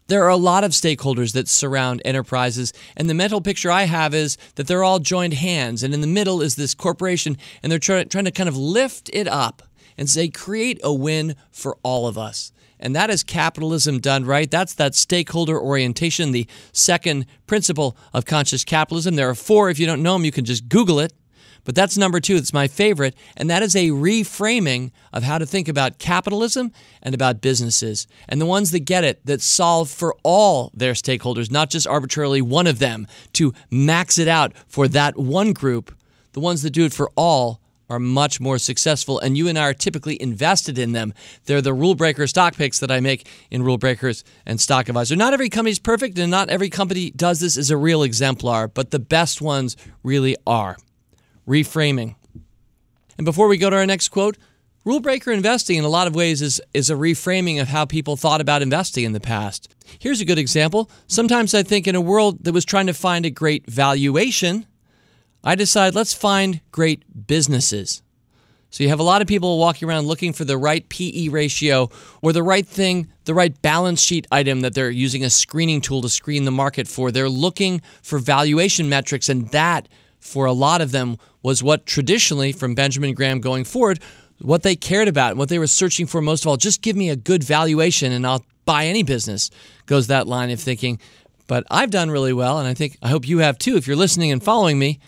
There 0.07 0.23
are 0.23 0.29
a 0.29 0.37
lot 0.37 0.63
of 0.63 0.71
stakeholders 0.71 1.33
that 1.33 1.47
surround 1.47 2.01
enterprises, 2.05 2.73
and 2.95 3.09
the 3.09 3.15
mental 3.15 3.41
picture 3.41 3.71
I 3.71 3.83
have 3.83 4.13
is 4.13 4.37
that 4.53 4.67
they're 4.67 4.83
all 4.83 4.99
joined 4.99 5.33
hands, 5.33 5.81
and 5.81 5.95
in 5.95 6.01
the 6.01 6.07
middle 6.07 6.43
is 6.43 6.55
this 6.55 6.75
corporation, 6.75 7.37
and 7.63 7.71
they're 7.71 7.79
try- 7.79 8.03
trying 8.03 8.25
to 8.25 8.31
kind 8.31 8.47
of 8.47 8.55
lift 8.55 9.09
it 9.13 9.27
up 9.27 9.63
and 9.97 10.07
say, 10.07 10.27
create 10.27 10.79
a 10.83 10.93
win 10.93 11.35
for 11.51 11.77
all 11.81 12.07
of 12.07 12.19
us. 12.19 12.51
And 12.79 12.95
that 12.95 13.09
is 13.09 13.23
capitalism 13.23 13.99
done 13.99 14.25
right. 14.25 14.51
That's 14.51 14.73
that 14.75 14.93
stakeholder 14.93 15.59
orientation, 15.59 16.33
the 16.33 16.47
second 16.71 17.25
principle 17.47 17.97
of 18.13 18.25
conscious 18.25 18.63
capitalism. 18.63 19.15
There 19.15 19.29
are 19.29 19.35
four. 19.35 19.69
If 19.69 19.79
you 19.79 19.85
don't 19.87 20.03
know 20.03 20.13
them, 20.13 20.25
you 20.25 20.31
can 20.31 20.45
just 20.45 20.67
Google 20.69 20.99
it. 20.99 21.13
But 21.65 21.75
that's 21.75 21.97
number 21.97 22.19
two. 22.19 22.35
It's 22.35 22.53
my 22.53 22.67
favorite. 22.67 23.15
And 23.35 23.49
that 23.49 23.63
is 23.63 23.75
a 23.75 23.89
reframing 23.89 24.91
of 25.11 25.23
how 25.23 25.37
to 25.37 25.45
think 25.45 25.67
about 25.67 25.99
capitalism 25.99 26.71
and 27.01 27.13
about 27.13 27.41
businesses. 27.41 28.07
And 28.29 28.39
the 28.39 28.45
ones 28.45 28.71
that 28.71 28.81
get 28.81 29.03
it, 29.03 29.25
that 29.25 29.41
solve 29.41 29.89
for 29.89 30.15
all 30.23 30.71
their 30.73 30.93
stakeholders, 30.93 31.51
not 31.51 31.69
just 31.69 31.87
arbitrarily 31.87 32.41
one 32.41 32.67
of 32.67 32.79
them, 32.79 33.07
to 33.33 33.53
max 33.69 34.17
it 34.17 34.27
out 34.27 34.53
for 34.67 34.87
that 34.89 35.17
one 35.17 35.51
group, 35.51 35.93
the 36.33 36.39
ones 36.39 36.61
that 36.61 36.71
do 36.71 36.85
it 36.85 36.93
for 36.93 37.11
all 37.15 37.59
are 37.89 37.99
much 37.99 38.39
more 38.39 38.57
successful, 38.57 39.19
and 39.19 39.37
you 39.37 39.47
and 39.47 39.57
I 39.57 39.69
are 39.69 39.73
typically 39.73 40.19
invested 40.21 40.79
in 40.79 40.91
them. 40.93 41.13
They're 41.45 41.61
the 41.61 41.73
rule 41.73 41.95
breaker 41.95 42.25
stock 42.27 42.55
picks 42.55 42.79
that 42.79 42.91
I 42.91 42.99
make 42.99 43.27
in 43.51 43.63
Rule 43.63 43.77
Breakers 43.77 44.23
and 44.45 44.59
Stock 44.59 44.89
Advisor. 44.89 45.15
Not 45.15 45.33
every 45.33 45.49
company 45.49 45.71
is 45.71 45.79
perfect, 45.79 46.17
and 46.17 46.31
not 46.31 46.49
every 46.49 46.69
company 46.69 47.11
does 47.11 47.39
this 47.39 47.57
as 47.57 47.69
a 47.69 47.77
real 47.77 48.03
exemplar, 48.03 48.67
but 48.67 48.91
the 48.91 48.99
best 48.99 49.41
ones 49.41 49.77
really 50.03 50.35
are. 50.47 50.77
Reframing. 51.47 52.15
And 53.17 53.25
before 53.25 53.47
we 53.47 53.57
go 53.57 53.69
to 53.69 53.75
our 53.75 53.85
next 53.85 54.09
quote, 54.09 54.37
Rule 54.85 54.99
breaker 54.99 55.31
investing 55.31 55.77
in 55.79 55.83
a 55.83 55.89
lot 55.89 56.05
of 56.05 56.13
ways 56.13 56.43
is, 56.43 56.61
is 56.71 56.91
a 56.91 56.93
reframing 56.93 57.59
of 57.59 57.69
how 57.69 57.85
people 57.85 58.15
thought 58.15 58.39
about 58.39 58.61
investing 58.61 59.03
in 59.03 59.13
the 59.13 59.19
past. 59.19 59.73
Here's 59.97 60.21
a 60.21 60.25
good 60.25 60.37
example. 60.37 60.91
Sometimes 61.07 61.55
I 61.55 61.63
think 61.63 61.87
in 61.87 61.95
a 61.95 62.01
world 62.01 62.43
that 62.43 62.53
was 62.53 62.65
trying 62.65 62.85
to 62.85 62.93
find 62.93 63.25
a 63.25 63.31
great 63.31 63.65
valuation, 63.65 64.67
I 65.43 65.55
decide 65.55 65.95
let's 65.95 66.13
find 66.13 66.61
great 66.71 67.01
businesses. 67.25 68.03
So 68.69 68.83
you 68.83 68.89
have 68.89 68.99
a 68.99 69.03
lot 69.03 69.23
of 69.23 69.27
people 69.27 69.57
walking 69.57 69.89
around 69.89 70.05
looking 70.05 70.33
for 70.33 70.45
the 70.45 70.57
right 70.57 70.87
PE 70.87 71.29
ratio 71.29 71.89
or 72.21 72.31
the 72.31 72.43
right 72.43 72.67
thing, 72.67 73.07
the 73.23 73.33
right 73.33 73.59
balance 73.63 74.03
sheet 74.03 74.27
item 74.31 74.61
that 74.61 74.75
they're 74.75 74.91
using 74.91 75.23
a 75.23 75.31
screening 75.31 75.81
tool 75.81 76.03
to 76.03 76.09
screen 76.09 76.45
the 76.45 76.51
market 76.51 76.87
for. 76.87 77.09
They're 77.09 77.27
looking 77.27 77.81
for 78.03 78.19
valuation 78.19 78.87
metrics, 78.87 79.29
and 79.29 79.47
that, 79.49 79.87
for 80.19 80.45
a 80.45 80.53
lot 80.53 80.81
of 80.81 80.91
them, 80.91 81.17
was 81.45 81.61
what 81.61 81.85
traditionally, 81.85 82.51
from 82.51 82.73
Benjamin 82.73 83.13
Graham 83.13 83.39
going 83.39 83.65
forward, 83.65 83.99
what 84.41 84.63
they 84.63 84.75
cared 84.75 85.07
about, 85.07 85.37
what 85.37 85.47
they 85.47 85.59
were 85.59 85.67
searching 85.67 86.07
for 86.07 86.19
most 86.19 86.43
of 86.43 86.47
all. 86.47 86.57
Just 86.57 86.81
give 86.81 86.95
me 86.95 87.11
a 87.11 87.15
good 87.15 87.43
valuation 87.43 88.11
and 88.11 88.25
I'll 88.25 88.43
buy 88.65 88.87
any 88.87 89.03
business, 89.03 89.51
goes 89.85 90.07
that 90.07 90.27
line 90.27 90.49
of 90.49 90.59
thinking. 90.59 90.99
But 91.45 91.63
I've 91.69 91.91
done 91.91 92.09
really 92.09 92.33
well, 92.33 92.57
and 92.57 92.67
I 92.67 92.73
think 92.73 92.97
I 93.03 93.09
hope 93.09 93.27
you 93.27 93.37
have 93.37 93.59
too 93.59 93.77
if 93.77 93.85
you're 93.85 93.95
listening 93.95 94.31
and 94.31 94.43
following 94.43 94.79
me. 94.79 94.99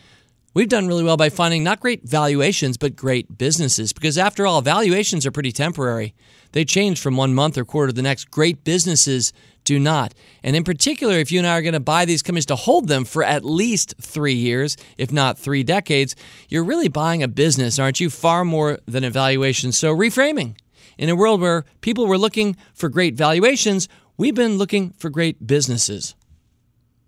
We've 0.54 0.70
done 0.70 0.88
really 0.88 1.04
well 1.04 1.18
by 1.18 1.30
finding 1.30 1.64
not 1.64 1.80
great 1.80 2.04
valuations, 2.04 2.78
but 2.78 2.96
great 2.96 3.40
businesses. 3.40 3.92
Because 3.92 4.20
after 4.20 4.46
all, 4.46 4.62
valuations 4.62 5.26
are 5.26 5.32
pretty 5.32 5.52
temporary. 5.52 6.14
They 6.52 6.66
change 6.66 7.00
from 7.00 7.18
one 7.18 7.34
month 7.34 7.58
or 7.58 7.66
quarter 7.66 7.88
to 7.88 7.94
the 7.94 8.04
next. 8.04 8.30
Great 8.30 8.64
businesses 8.64 9.34
do 9.68 9.80
not. 9.80 10.14
And 10.44 10.56
in 10.56 10.64
particular, 10.64 11.16
if 11.16 11.30
you 11.30 11.40
and 11.40 11.48
I 11.48 11.58
are 11.58 11.62
going 11.62 11.74
to 11.74 11.82
buy 11.82 12.06
these 12.06 12.24
companies 12.24 12.46
to 12.46 12.56
hold 12.56 12.88
them 12.88 13.04
for 13.04 13.22
at 13.22 13.44
least 13.44 13.96
three 14.00 14.34
years, 14.34 14.78
if 14.98 15.12
not 15.12 15.38
three 15.38 15.62
decades, 15.62 16.16
you're 16.48 16.64
really 16.64 16.88
buying 16.88 17.22
a 17.22 17.28
business, 17.28 17.78
aren't 17.78 18.00
you? 18.00 18.10
Far 18.10 18.46
more 18.46 18.80
than 18.86 19.04
a 19.04 19.10
valuation. 19.10 19.74
So, 19.74 19.94
reframing. 19.94 20.56
In 20.98 21.10
a 21.10 21.18
world 21.18 21.42
where 21.42 21.66
people 21.82 22.08
were 22.08 22.18
looking 22.18 22.56
for 22.74 22.88
great 22.88 23.16
valuations, 23.16 23.90
we've 24.16 24.34
been 24.34 24.58
looking 24.58 24.92
for 24.92 25.10
great 25.10 25.46
businesses. 25.46 26.16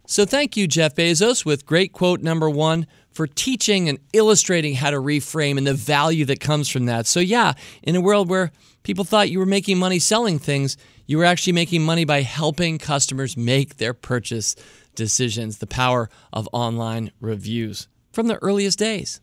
So, 0.05 0.25
thank 0.25 0.57
you, 0.57 0.67
Jeff 0.67 0.93
Bezos, 0.95 1.45
with 1.45 1.65
great 1.65 1.93
quote 1.93 2.19
number 2.21 2.49
one 2.49 2.87
for 3.19 3.27
teaching 3.27 3.89
and 3.89 3.99
illustrating 4.13 4.75
how 4.75 4.89
to 4.89 4.95
reframe 4.95 5.57
and 5.57 5.67
the 5.67 5.73
value 5.73 6.23
that 6.23 6.39
comes 6.39 6.69
from 6.69 6.85
that. 6.85 7.05
So, 7.05 7.19
yeah, 7.19 7.51
in 7.83 7.97
a 7.97 7.99
world 7.99 8.29
where 8.29 8.49
people 8.83 9.03
thought 9.03 9.29
you 9.29 9.39
were 9.39 9.45
making 9.45 9.77
money 9.77 9.99
selling 9.99 10.39
things, 10.39 10.77
you 11.05 11.17
were 11.17 11.25
actually 11.25 11.51
making 11.51 11.83
money 11.83 12.05
by 12.05 12.21
helping 12.21 12.77
customers 12.77 13.35
make 13.35 13.75
their 13.75 13.93
purchase 13.93 14.55
decisions. 14.95 15.57
The 15.57 15.67
power 15.67 16.09
of 16.31 16.47
online 16.53 17.11
reviews 17.19 17.89
from 18.13 18.27
the 18.27 18.41
earliest 18.41 18.79
days. 18.79 19.19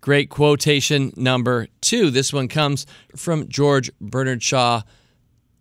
Great 0.00 0.28
quotation 0.28 1.12
number 1.14 1.68
two. 1.80 2.10
This 2.10 2.32
one 2.32 2.48
comes 2.48 2.86
from 3.14 3.46
George 3.46 3.88
Bernard 4.00 4.42
Shaw 4.42 4.82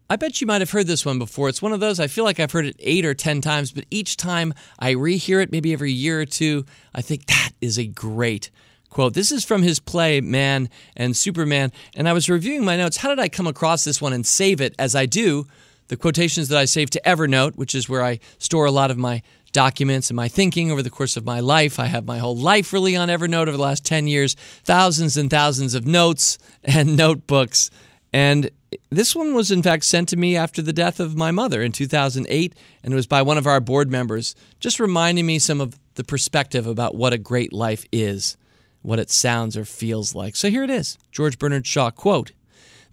I 0.08 0.18
bet 0.18 0.40
you 0.40 0.46
might 0.46 0.62
have 0.62 0.70
heard 0.70 0.86
this 0.86 1.04
one 1.04 1.18
before. 1.18 1.50
It's 1.50 1.64
one 1.64 1.74
of 1.74 1.80
those, 1.80 2.00
I 2.00 2.08
feel 2.08 2.26
like 2.26 2.40
I've 2.40 2.52
heard 2.52 2.68
it 2.68 2.76
eight 2.80 3.06
or 3.06 3.16
10 3.16 3.42
times, 3.42 3.72
but 3.72 3.86
each 3.90 4.18
time 4.18 4.54
I 4.78 4.94
rehear 4.94 5.42
it, 5.42 5.52
maybe 5.52 5.74
every 5.74 5.92
year 5.92 6.22
or 6.22 6.26
two, 6.26 6.66
I 6.94 7.02
think 7.02 7.26
that 7.26 7.52
is 7.60 7.80
a 7.80 7.88
great 7.88 8.52
quote. 8.92 9.16
This 9.16 9.32
is 9.32 9.44
from 9.44 9.64
his 9.64 9.80
play, 9.80 10.22
Man 10.22 10.70
and 10.96 11.18
Superman. 11.18 11.72
And 11.96 12.08
I 12.08 12.14
was 12.14 12.30
reviewing 12.30 12.64
my 12.64 12.78
notes. 12.78 12.98
How 12.98 13.10
did 13.10 13.20
I 13.20 13.30
come 13.30 13.48
across 13.48 13.84
this 13.84 14.00
one 14.00 14.14
and 14.14 14.26
save 14.26 14.62
it 14.62 14.76
as 14.78 14.96
I 14.96 15.08
do? 15.08 15.48
The 15.88 15.98
quotations 15.98 16.50
that 16.50 16.58
I 16.58 16.66
save 16.66 16.92
to 16.92 17.02
Evernote, 17.04 17.56
which 17.56 17.74
is 17.74 17.90
where 17.90 18.04
I 18.04 18.20
store 18.38 18.66
a 18.66 18.72
lot 18.72 18.92
of 18.92 18.98
my 18.98 19.24
documents 19.52 20.10
and 20.10 20.16
my 20.16 20.28
thinking 20.28 20.72
over 20.72 20.84
the 20.84 20.90
course 20.90 21.18
of 21.18 21.26
my 21.26 21.40
life. 21.40 21.80
I 21.80 21.86
have 21.86 22.06
my 22.06 22.20
whole 22.20 22.38
life 22.38 22.74
really 22.74 22.96
on 22.96 23.10
Evernote 23.10 23.48
over 23.48 23.52
the 23.52 23.58
last 23.58 23.86
10 23.86 24.08
years, 24.08 24.36
thousands 24.64 25.18
and 25.18 25.30
thousands 25.30 25.74
of 25.74 25.88
notes 25.88 26.38
and 26.64 26.96
notebooks. 26.96 27.72
And 28.16 28.50
this 28.90 29.14
one 29.14 29.34
was, 29.34 29.52
in 29.52 29.62
fact, 29.62 29.84
sent 29.84 30.08
to 30.08 30.16
me 30.16 30.38
after 30.38 30.62
the 30.62 30.72
death 30.72 31.02
of 31.02 31.18
my 31.18 31.32
mother 31.32 31.62
in 31.62 31.74
2008, 31.74 32.56
and 32.82 32.94
it 32.94 32.96
was 32.96 33.08
by 33.08 33.22
one 33.22 33.38
of 33.38 33.46
our 33.46 33.60
board 33.60 33.92
members, 33.92 34.36
just 34.62 34.80
reminding 34.80 35.26
me 35.26 35.38
some 35.38 35.60
of 35.60 35.78
the 35.96 36.04
perspective 36.06 36.66
about 36.66 36.96
what 36.96 37.12
a 37.12 37.18
great 37.18 37.52
life 37.52 37.84
is, 37.92 38.38
what 38.82 39.00
it 39.00 39.12
sounds 39.12 39.58
or 39.58 39.66
feels 39.66 40.16
like. 40.16 40.38
So 40.38 40.50
here 40.50 40.64
it 40.64 40.70
is 40.70 40.98
George 41.12 41.38
Bernard 41.38 41.68
Shaw 41.68 41.92
quote 41.92 42.32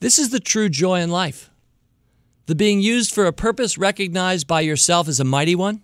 This 0.00 0.18
is 0.18 0.30
the 0.30 0.40
true 0.40 0.68
joy 0.68 0.98
in 1.00 1.08
life. 1.08 1.50
The 2.46 2.56
being 2.56 2.80
used 2.80 3.14
for 3.14 3.26
a 3.26 3.32
purpose 3.32 3.78
recognized 3.78 4.48
by 4.48 4.62
yourself 4.62 5.06
as 5.06 5.20
a 5.20 5.24
mighty 5.24 5.54
one, 5.54 5.82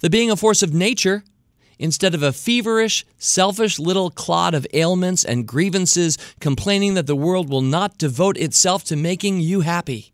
the 0.00 0.10
being 0.10 0.30
a 0.30 0.36
force 0.36 0.62
of 0.62 0.74
nature 0.74 1.24
instead 1.80 2.14
of 2.14 2.22
a 2.22 2.32
feverish, 2.32 3.04
selfish 3.18 3.78
little 3.78 4.10
clod 4.10 4.54
of 4.54 4.66
ailments 4.74 5.24
and 5.24 5.48
grievances 5.48 6.18
complaining 6.38 6.94
that 6.94 7.08
the 7.08 7.16
world 7.16 7.48
will 7.48 7.62
not 7.62 7.98
devote 7.98 8.36
itself 8.36 8.84
to 8.84 8.94
making 8.94 9.40
you 9.40 9.62
happy. 9.62 10.12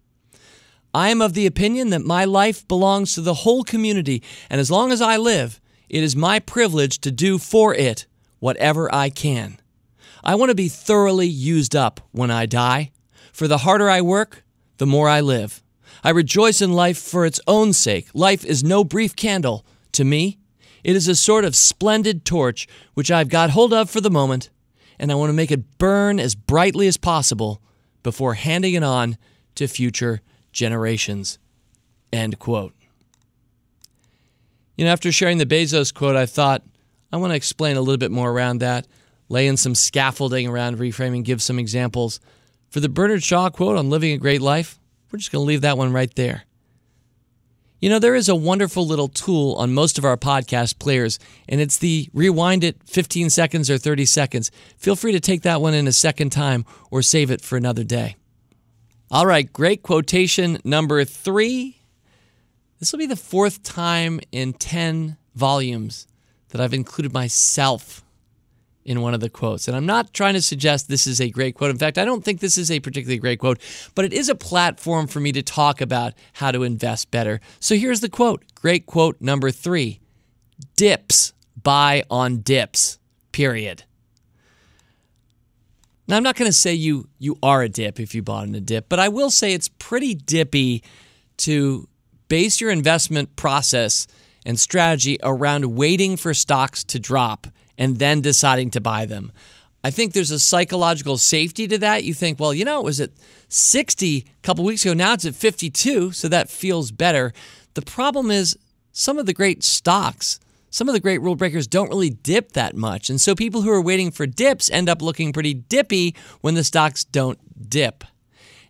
I 0.95 1.11
am 1.11 1.21
of 1.21 1.35
the 1.35 1.45
opinion 1.45 1.91
that 1.91 2.05
my 2.05 2.25
life 2.25 2.67
belongs 2.69 3.15
to 3.15 3.21
the 3.21 3.35
whole 3.35 3.65
community, 3.65 4.23
and 4.49 4.61
as 4.61 4.71
long 4.71 4.93
as 4.93 5.03
I 5.03 5.19
live, 5.19 5.61
it 5.91 6.03
is 6.03 6.17
my 6.17 6.39
privilege 6.39 7.01
to 7.01 7.11
do 7.11 7.37
for 7.37 7.75
it 7.75 8.07
whatever 8.39 8.93
I 8.95 9.11
can. 9.11 9.59
I 10.23 10.37
want 10.37 10.51
to 10.51 10.55
be 10.55 10.69
thoroughly 10.69 11.27
used 11.27 11.75
up 11.75 12.01
when 12.13 12.31
I 12.31 12.47
die, 12.47 12.93
for 13.33 13.49
the 13.49 13.59
harder 13.59 13.91
I 13.91 14.01
work, 14.01 14.45
the 14.79 14.87
more 14.87 15.09
I 15.09 15.21
live. 15.21 15.63
I 16.05 16.11
rejoice 16.11 16.63
in 16.63 16.73
life 16.73 16.99
for 16.99 17.27
its 17.27 17.41
own 17.47 17.73
sake. 17.73 18.09
Life 18.15 18.45
is 18.45 18.63
no 18.63 18.85
brief 18.85 19.17
candle. 19.17 19.67
To 19.93 20.05
me, 20.05 20.39
it 20.87 20.95
is 20.95 21.09
a 21.09 21.17
sort 21.17 21.45
of 21.45 21.57
splendid 21.57 22.25
torch 22.25 22.69
which 22.95 23.11
I've 23.11 23.29
got 23.29 23.51
hold 23.51 23.75
of 23.75 23.91
for 23.91 24.01
the 24.01 24.09
moment, 24.09 24.51
and 25.01 25.11
I 25.11 25.17
want 25.17 25.31
to 25.31 25.35
make 25.35 25.51
it 25.51 25.79
burn 25.79 26.21
as 26.21 26.37
brightly 26.37 26.87
as 26.87 26.97
possible 26.97 27.61
before 28.05 28.35
handing 28.35 28.75
it 28.75 28.85
on 28.85 29.19
to 29.57 29.67
future 29.67 30.21
generations. 30.53 31.41
End 32.13 32.39
quote. 32.39 32.73
You 34.77 34.85
know, 34.85 34.93
after 34.93 35.11
sharing 35.11 35.39
the 35.39 35.45
Bezos 35.45 35.93
quote, 35.93 36.15
I 36.15 36.25
thought 36.25 36.63
I 37.13 37.17
want 37.17 37.33
to 37.33 37.37
explain 37.37 37.77
a 37.77 37.81
little 37.81 37.99
bit 37.99 38.13
more 38.13 38.31
around 38.31 38.59
that, 38.59 38.87
lay 39.29 39.49
in 39.49 39.57
some 39.57 39.75
scaffolding 39.75 40.47
around 40.47 40.79
reframing, 40.79 41.25
give 41.25 41.43
some 41.43 41.59
examples. 41.59 42.21
For 42.71 42.79
the 42.79 42.89
Bernard 42.89 43.25
Shaw 43.25 43.51
quote 43.51 43.77
on 43.77 43.91
living 43.91 44.13
a 44.13 44.19
great 44.19 44.41
life, 44.41 44.79
we're 45.11 45.19
just 45.19 45.33
going 45.33 45.43
to 45.43 45.49
leave 45.49 45.63
that 45.63 45.79
one 45.79 45.93
right 45.93 46.15
there. 46.15 46.45
You 47.79 47.91
know, 47.91 47.99
there 47.99 48.15
is 48.15 48.31
a 48.31 48.35
wonderful 48.35 48.87
little 48.87 49.09
tool 49.09 49.55
on 49.55 49.75
most 49.75 49.99
of 49.99 50.05
our 50.05 50.17
podcast 50.17 50.79
players, 50.79 51.19
and 51.47 51.61
it's 51.61 51.77
the 51.77 52.09
rewind 52.15 52.65
it 52.65 52.79
15 52.87 53.29
seconds 53.29 53.69
or 53.69 53.77
30 53.77 54.07
seconds. 54.07 54.51
Feel 54.79 54.97
free 54.97 55.13
to 55.13 55.21
take 55.21 55.43
that 55.43 55.61
one 55.61 55.75
in 55.75 55.87
a 55.87 55.93
second 55.93 56.31
time 56.31 56.65
or 56.91 57.03
save 57.03 57.31
it 57.31 57.43
for 57.43 57.59
another 57.59 57.85
day. 57.85 58.17
All 59.11 59.27
right, 59.27 59.53
great 59.53 59.83
quotation 59.83 60.59
number 60.65 61.05
three. 61.05 61.77
This 62.81 62.93
will 62.93 62.99
be 62.99 63.07
the 63.07 63.15
fourth 63.15 63.63
time 63.63 64.21
in 64.33 64.55
10 64.55 65.19
volumes 65.35 66.07
that 66.49 66.63
I've 66.63 66.75
included 66.75 67.13
myself 67.13 68.03
in 68.87 69.01
one 69.01 69.13
of 69.13 69.21
the 69.21 69.29
quotes. 69.29 69.67
And 69.67 69.77
I'm 69.77 69.85
not 69.85 70.15
trying 70.15 70.35
to 70.35 70.41
suggest 70.43 70.89
this 70.89 71.07
is 71.07 71.21
a 71.21 71.29
great 71.29 71.57
quote. 71.57 71.71
In 71.71 71.79
fact, 71.79 71.99
I 71.99 72.05
don't 72.05 72.25
think 72.25 72.41
this 72.41 72.57
is 72.57 72.71
a 72.71 72.81
particularly 72.81 73.19
great 73.19 73.41
quote, 73.41 73.61
but 73.95 74.05
it 74.05 74.13
is 74.13 74.29
a 74.29 74.35
platform 74.35 75.09
for 75.09 75.21
me 75.21 75.33
to 75.33 75.43
talk 75.43 75.81
about 75.81 76.15
how 76.35 76.53
to 76.53 76.63
invest 76.63 77.11
better. 77.11 77.41
So 77.61 77.75
here's 77.75 78.01
the 78.01 78.09
quote 78.09 78.45
great 78.55 78.87
quote 78.87 79.21
number 79.21 79.51
three 79.51 80.01
Dips 80.77 81.35
buy 81.61 82.05
on 82.11 82.39
dips, 82.39 82.99
period. 83.33 83.83
Now, 86.09 86.17
I'm 86.17 86.23
not 86.23 86.37
going 86.37 86.49
to 86.49 86.57
say 86.57 86.73
you, 86.73 87.09
you 87.19 87.37
are 87.43 87.63
a 87.63 87.69
dip 87.69 87.99
if 87.99 88.15
you 88.15 88.23
bought 88.23 88.47
in 88.47 88.55
a 88.55 88.61
dip, 88.61 88.89
but 88.89 89.01
I 89.01 89.09
will 89.09 89.31
say 89.31 89.53
it's 89.53 89.69
pretty 89.69 90.15
dippy 90.15 90.85
to 91.39 91.89
base 92.29 92.61
your 92.61 92.71
investment 92.71 93.35
process 93.35 94.07
and 94.45 94.61
strategy 94.61 95.19
around 95.25 95.75
waiting 95.75 96.17
for 96.17 96.33
stocks 96.33 96.85
to 96.85 97.01
drop 97.01 97.49
and 97.79 97.99
then 97.99 98.21
deciding 98.21 98.71
to 98.71 98.81
buy 98.81 99.07
them. 99.07 99.33
I 99.85 99.91
think 99.91 100.13
there's 100.13 100.33
a 100.33 100.41
psychological 100.41 101.17
safety 101.17 101.69
to 101.69 101.79
that. 101.79 102.03
You 102.03 102.13
think, 102.13 102.41
well, 102.41 102.53
you 102.53 102.65
know, 102.65 102.81
it 102.81 102.85
was 102.85 103.01
at 103.01 103.11
60 103.49 104.19
a 104.19 104.43
couple 104.43 104.65
weeks 104.65 104.85
ago. 104.85 104.95
Now 104.95 105.13
it's 105.13 105.25
at 105.25 105.35
52, 105.35 106.13
so 106.13 106.29
that 106.29 106.51
feels 106.51 106.91
better. 106.91 107.33
The 107.75 107.83
problem 107.83 108.31
is 108.31 108.59
some 108.91 109.19
of 109.19 109.27
the 109.27 109.35
great 109.35 109.63
stocks, 109.63 110.41
some 110.71 110.89
of 110.89 110.95
the 110.95 111.01
great 111.01 111.21
rule 111.21 111.37
breakers 111.37 111.67
don't 111.67 111.89
really 111.89 112.11
dip 112.11 112.53
that 112.53 112.75
much. 112.75 113.09
And 113.11 113.21
so 113.21 113.35
people 113.35 113.63
who 113.63 113.71
are 113.71 113.81
waiting 113.81 114.11
for 114.11 114.27
dips 114.27 114.71
end 114.71 114.89
up 114.89 115.03
looking 115.03 115.33
pretty 115.33 115.55
dippy 115.55 116.17
when 116.41 116.55
the 116.55 116.65
stocks 116.65 117.05
don't 117.05 117.39
dip. 117.71 118.03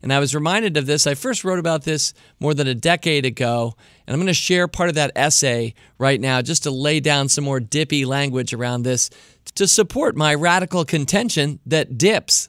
And 0.03 0.12
I 0.12 0.19
was 0.19 0.35
reminded 0.35 0.76
of 0.76 0.87
this. 0.87 1.07
I 1.07 1.15
first 1.15 1.45
wrote 1.45 1.59
about 1.59 1.85
this 1.85 2.15
more 2.38 2.55
than 2.55 2.67
a 2.67 2.75
decade 2.75 3.25
ago, 3.25 3.75
and 4.07 4.15
I'm 4.15 4.21
going 4.21 4.26
to 4.29 4.35
share 4.35 4.69
part 4.69 4.88
of 4.88 4.95
that 4.95 5.12
essay 5.17 5.75
right 5.99 6.21
now 6.21 6.43
just 6.43 6.62
to 6.65 6.71
lay 6.71 7.00
down 7.00 7.29
some 7.29 7.45
more 7.45 7.61
dippy 7.61 8.05
language 8.05 8.53
around 8.53 8.83
this 8.83 9.11
to 9.55 9.67
support 9.67 10.17
my 10.17 10.35
radical 10.35 10.85
contention 10.85 11.61
that 11.67 11.99
dips 11.99 12.49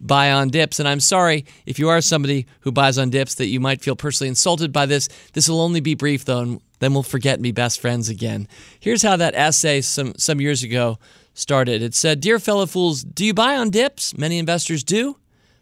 buy 0.00 0.30
on 0.30 0.48
dips. 0.48 0.78
And 0.78 0.88
I'm 0.88 1.00
sorry 1.00 1.44
if 1.66 1.78
you 1.78 1.88
are 1.88 2.00
somebody 2.00 2.46
who 2.60 2.72
buys 2.72 2.98
on 2.98 3.10
dips 3.10 3.34
that 3.36 3.46
you 3.46 3.60
might 3.60 3.82
feel 3.82 3.96
personally 3.96 4.28
insulted 4.28 4.72
by 4.72 4.86
this. 4.86 5.08
This 5.32 5.48
will 5.48 5.60
only 5.60 5.80
be 5.80 5.94
brief, 5.94 6.24
though, 6.24 6.40
and 6.40 6.60
then 6.78 6.94
we'll 6.94 7.02
forget 7.02 7.42
be 7.42 7.52
best 7.52 7.80
friends 7.80 8.08
again. 8.08 8.48
Here's 8.78 9.02
how 9.02 9.16
that 9.16 9.34
essay 9.34 9.80
some, 9.80 10.14
some 10.16 10.40
years 10.40 10.62
ago 10.62 10.98
started 11.34 11.82
it 11.82 11.94
said, 11.94 12.20
Dear 12.20 12.38
fellow 12.38 12.66
fools, 12.66 13.02
do 13.02 13.24
you 13.24 13.34
buy 13.34 13.56
on 13.56 13.70
dips? 13.70 14.16
Many 14.16 14.38
investors 14.38 14.82
do. 14.82 15.16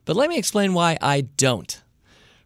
But 0.07 0.17
let 0.17 0.31
me 0.31 0.39
explain 0.39 0.73
why 0.73 0.97
I 1.03 1.21
don't. 1.21 1.83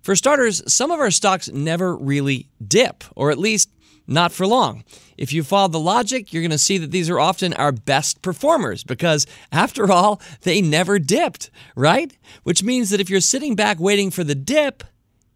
For 0.03 0.17
starters, 0.17 0.63
some 0.67 0.91
of 0.91 0.99
our 0.99 1.11
stocks 1.13 1.49
never 1.49 1.95
really 1.95 2.49
dip, 2.67 3.05
or 3.15 3.31
at 3.31 3.39
least 3.39 3.71
not 4.07 4.33
for 4.33 4.47
long. 4.47 4.83
If 5.19 5.33
you 5.33 5.45
follow 5.45 5.69
the 5.69 5.79
logic, 5.79 6.33
you're 6.33 6.43
going 6.43 6.51
to 6.51 6.59
see 6.59 6.79
that 6.79 6.91
these 6.91 7.11
are 7.11 7.21
often 7.21 7.53
our 7.55 7.71
best 7.71 8.23
performers 8.23 8.83
because, 8.83 9.27
after 9.53 9.93
all, 9.93 10.21
they 10.41 10.63
never 10.63 10.99
dipped, 10.99 11.51
right? 11.77 12.17
Which 12.43 12.65
means 12.65 12.91
that 12.91 13.01
if 13.01 13.11
you're 13.11 13.21
sitting 13.21 13.55
back 13.55 13.79
waiting 13.79 14.11
for 14.11 14.25
the 14.25 14.35
dip, 14.35 14.83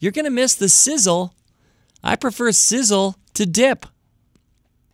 you're 0.00 0.10
going 0.10 0.24
to 0.24 0.30
miss 0.30 0.54
the 0.54 0.70
sizzle. 0.70 1.34
I 2.02 2.16
prefer 2.16 2.50
sizzle 2.52 3.16
to 3.34 3.44
dip. 3.44 3.86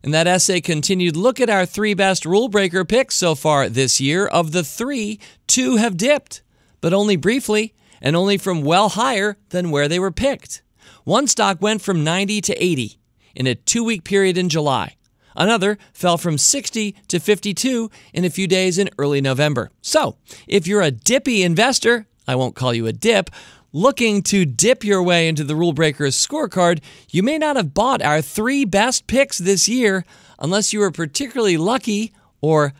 And 0.02 0.12
that 0.12 0.26
essay 0.26 0.60
continued 0.60 1.16
look 1.16 1.40
at 1.40 1.50
our 1.50 1.64
three 1.64 1.94
best 1.94 2.26
rule 2.26 2.49
breaker 2.49 2.84
picks 2.84 3.14
so 3.14 3.34
far 3.37 3.68
this 3.68 4.00
year. 4.00 4.26
Of 4.26 4.50
the 4.50 4.64
three, 4.64 5.20
two 5.46 5.76
have 5.76 5.96
dipped 5.96 6.42
but 6.80 6.92
only 6.92 7.16
briefly 7.16 7.75
and 8.00 8.16
only 8.16 8.38
from 8.38 8.62
well 8.62 8.90
higher 8.90 9.37
than 9.50 9.70
where 9.70 9.88
they 9.88 9.99
were 9.99 10.10
picked. 10.10 10.62
One 11.04 11.26
stock 11.26 11.60
went 11.60 11.82
from 11.82 12.04
90 12.04 12.40
to 12.42 12.62
80 12.62 12.99
in 13.34 13.46
a 13.46 13.54
two 13.54 13.84
week 13.84 14.04
period 14.04 14.38
in 14.38 14.49
July. 14.49 14.96
Another 15.37 15.78
fell 15.92 16.18
from 16.18 16.38
60 16.38 16.94
to 17.08 17.20
52 17.20 17.90
in 18.12 18.25
a 18.25 18.30
few 18.30 18.46
days 18.46 18.78
in 18.78 18.90
early 18.99 19.20
November. 19.20 19.70
So, 19.80 20.16
if 20.49 20.66
you're 20.66 20.82
a 20.82 20.90
dippy 20.90 21.42
investor, 21.42 22.06
I 22.26 22.34
won't 22.34 22.56
call 22.56 22.75
you 22.75 22.87
a 22.87 22.92
dip, 22.92 23.30
looking 23.72 24.22
to 24.25 24.44
dip 24.44 24.84
your 24.84 25.02
way 25.02 25.28
into 25.28 25.44
the 25.44 25.54
Rule 25.54 25.72
Breakers 25.72 26.14
scorecard, 26.16 26.82
you 27.10 27.22
may 27.22 27.38
not 27.38 27.56
have 27.56 27.75
bought 27.75 28.02
our 28.02 28.20
three 28.20 28.64
best 28.64 29.06
picks 29.06 29.38
this 29.38 29.68
year 29.68 30.04
unless 30.38 30.72
you 30.72 30.80
were 30.80 30.90
particularly 30.90 31.56
lucky 31.56 32.12
or 32.40 32.72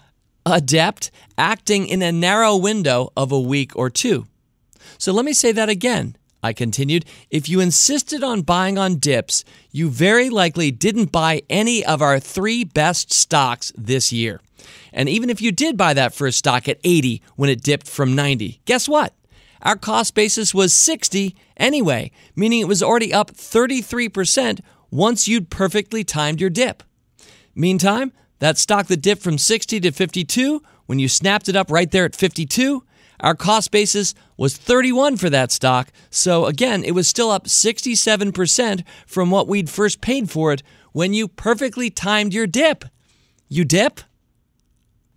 adept 0.51 1.11
acting 1.39 1.87
in 1.87 2.03
a 2.03 2.13
narrow 2.13 2.57
window 2.57 3.13
of 3.17 3.33
a 3.33 3.41
week 3.41 3.75
or 3.77 3.91
two. 3.91 4.27
So 4.99 5.13
let 5.13 5.25
me 5.25 5.33
say 5.33 5.53
that 5.53 5.69
again. 5.69 6.17
I 6.43 6.53
continued, 6.53 7.05
if 7.31 7.49
you 7.49 7.61
insisted 7.61 8.25
on 8.25 8.43
buying 8.43 8.79
on 8.79 8.97
dips, 8.97 9.45
you 9.71 9.91
very 9.91 10.31
likely 10.31 10.71
didn't 10.71 11.13
buy 11.13 11.43
any 11.51 11.85
of 11.85 12.01
our 12.01 12.19
three 12.19 12.65
best 12.65 13.13
stocks 13.13 13.73
this 13.77 14.11
year. 14.11 14.41
And 14.93 15.09
even 15.09 15.31
if 15.31 15.43
you 15.43 15.53
did 15.53 15.77
buy 15.77 15.95
that 15.95 16.15
first 16.15 16.39
stock 16.39 16.69
at 16.69 16.81
80 16.83 17.23
when 17.37 17.51
it 17.51 17.63
dipped 17.63 17.87
from 17.87 18.15
90, 18.15 18.61
guess 18.65 18.89
what? 18.89 19.15
Our 19.63 19.77
cost 19.77 20.15
basis 20.15 20.55
was 20.55 20.73
60 20.73 21.37
anyway, 21.57 22.11
meaning 22.35 22.61
it 22.61 22.69
was 22.69 22.83
already 22.83 23.13
up 23.13 23.33
33% 23.33 24.61
once 24.91 25.29
you'd 25.29 25.51
perfectly 25.51 26.05
timed 26.05 26.41
your 26.41 26.51
dip. 26.51 26.83
Meantime, 27.55 28.13
that 28.41 28.59
stock 28.59 28.89
that 28.89 29.01
dipped 29.01 29.23
from 29.23 29.39
60 29.39 29.81
to 29.81 29.93
52, 29.93 30.63
when 30.87 30.99
you 30.99 31.09
snapped 31.09 31.49
it 31.49 31.57
up 31.57 31.71
right 31.71 31.91
there 31.91 32.05
at 32.05 32.17
52, 32.17 32.83
our 33.21 33.35
cost 33.35 33.71
basis 33.71 34.15
was 34.37 34.57
31 34.57 35.19
for 35.19 35.31
that 35.31 35.53
stock. 35.53 35.93
So 36.11 36.47
again, 36.47 36.83
it 36.83 36.93
was 36.93 37.07
still 37.07 37.31
up 37.31 37.45
67% 37.45 38.85
from 39.07 39.31
what 39.31 39.47
we'd 39.47 39.71
first 39.71 40.01
paid 40.01 40.31
for 40.31 40.53
it 40.53 40.63
when 40.93 41.13
you 41.13 41.29
perfectly 41.29 41.91
timed 41.91 42.35
your 42.35 42.47
dip. 42.47 42.85
You 43.49 43.65
dip? 43.65 44.01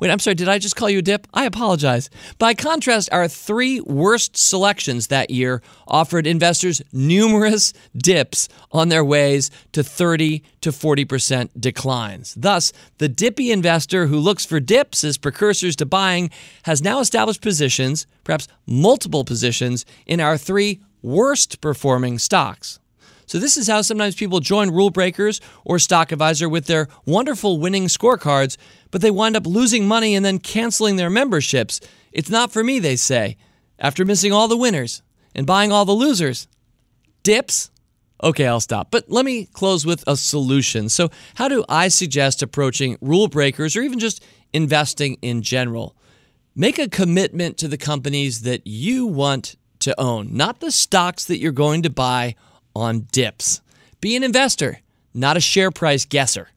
Wait, 0.04 0.12
I'm 0.12 0.20
sorry, 0.20 0.36
did 0.36 0.50
I 0.50 0.60
just 0.60 0.76
call 0.76 0.90
you 0.90 1.00
a 1.00 1.02
dip? 1.02 1.28
I 1.34 1.46
apologize. 1.46 2.10
By 2.38 2.56
contrast, 2.56 3.08
our 3.14 3.30
three 3.30 3.80
worst 3.80 4.36
selections 4.36 5.08
that 5.08 5.30
year 5.30 5.62
offered 5.88 6.28
investors 6.28 6.82
numerous 6.92 7.72
dips 7.96 8.50
on 8.74 8.90
their 8.90 9.06
ways 9.06 9.50
to 9.72 9.82
30 9.82 10.44
to 10.60 10.72
40% 10.72 11.52
declines. 11.58 12.36
Thus, 12.36 12.74
the 12.98 13.08
dippy 13.08 13.50
investor 13.50 14.08
who 14.08 14.20
looks 14.20 14.46
for 14.46 14.60
dips 14.60 15.06
as 15.06 15.18
precursors 15.18 15.78
to 15.78 15.86
buying 15.86 16.32
has 16.64 16.82
now 16.82 17.00
established 17.00 17.42
positions, 17.42 18.06
perhaps 18.26 18.50
multiple 18.68 19.24
positions, 19.24 19.86
in 20.06 20.20
our 20.20 20.38
three 20.38 20.82
worst 21.02 21.62
performing 21.62 22.20
stocks. 22.20 22.78
So, 23.34 23.40
this 23.40 23.58
is 23.58 23.68
how 23.68 23.82
sometimes 23.82 24.14
people 24.14 24.42
join 24.42 24.70
Rule 24.70 24.92
Breakers 24.92 25.42
or 25.66 25.80
Stock 25.80 26.12
Advisor 26.12 26.48
with 26.48 26.68
their 26.68 26.88
wonderful 27.04 27.60
winning 27.60 27.86
scorecards, 27.86 28.58
but 28.92 29.02
they 29.02 29.10
wind 29.10 29.36
up 29.36 29.48
losing 29.48 29.88
money 29.88 30.14
and 30.14 30.24
then 30.24 30.38
canceling 30.38 30.98
their 30.98 31.10
memberships. 31.10 31.80
It's 32.12 32.30
not 32.30 32.52
for 32.52 32.64
me, 32.64 32.78
they 32.78 32.96
say, 32.96 33.38
after 33.80 34.06
missing 34.06 34.32
all 34.32 34.48
the 34.48 34.56
winners 34.56 35.02
and 35.34 35.48
buying 35.48 35.72
all 35.72 35.84
the 35.84 35.94
losers. 35.94 36.48
Dips? 37.24 37.72
Okay, 38.22 38.46
I'll 38.46 38.60
stop. 38.60 38.92
But 38.92 39.10
let 39.10 39.26
me 39.26 39.46
close 39.46 39.84
with 39.84 40.04
a 40.06 40.16
solution. 40.16 40.88
So, 40.88 41.10
how 41.34 41.48
do 41.48 41.66
I 41.68 41.88
suggest 41.88 42.44
approaching 42.44 43.00
rule 43.02 43.30
breakers 43.30 43.76
or 43.76 43.82
even 43.82 43.98
just 43.98 44.24
investing 44.54 45.18
in 45.24 45.42
general? 45.42 45.96
Make 46.56 46.78
a 46.78 46.88
commitment 46.88 47.58
to 47.58 47.68
the 47.68 47.80
companies 47.80 48.42
that 48.42 48.68
you 48.68 49.08
want 49.08 49.56
to 49.80 50.00
own, 50.00 50.38
not 50.38 50.60
the 50.60 50.70
stocks 50.70 51.26
that 51.26 51.40
you're 51.40 51.52
going 51.52 51.82
to 51.82 51.90
buy 51.90 52.36
on 52.76 53.08
dips. 53.12 53.62
Be 54.02 54.16
an 54.16 54.24
investor, 54.24 54.80
not 55.14 55.38
a 55.38 55.42
share 55.42 55.72
price 55.72 56.06
guesser. 56.06 56.50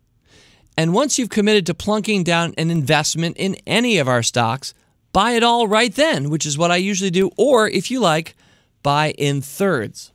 And 0.76 0.92
once 0.92 1.18
you've 1.18 1.30
committed 1.30 1.66
to 1.66 1.74
plunking 1.74 2.24
down 2.24 2.54
an 2.58 2.70
investment 2.70 3.36
in 3.38 3.56
any 3.66 3.98
of 3.98 4.08
our 4.08 4.22
stocks, 4.22 4.74
buy 5.12 5.32
it 5.32 5.42
all 5.42 5.66
right 5.66 5.94
then, 5.94 6.28
which 6.28 6.44
is 6.44 6.58
what 6.58 6.70
I 6.70 6.76
usually 6.76 7.10
do, 7.10 7.30
or 7.36 7.68
if 7.68 7.90
you 7.90 8.00
like, 8.00 8.34
buy 8.82 9.12
in 9.12 9.40
thirds. 9.40 10.12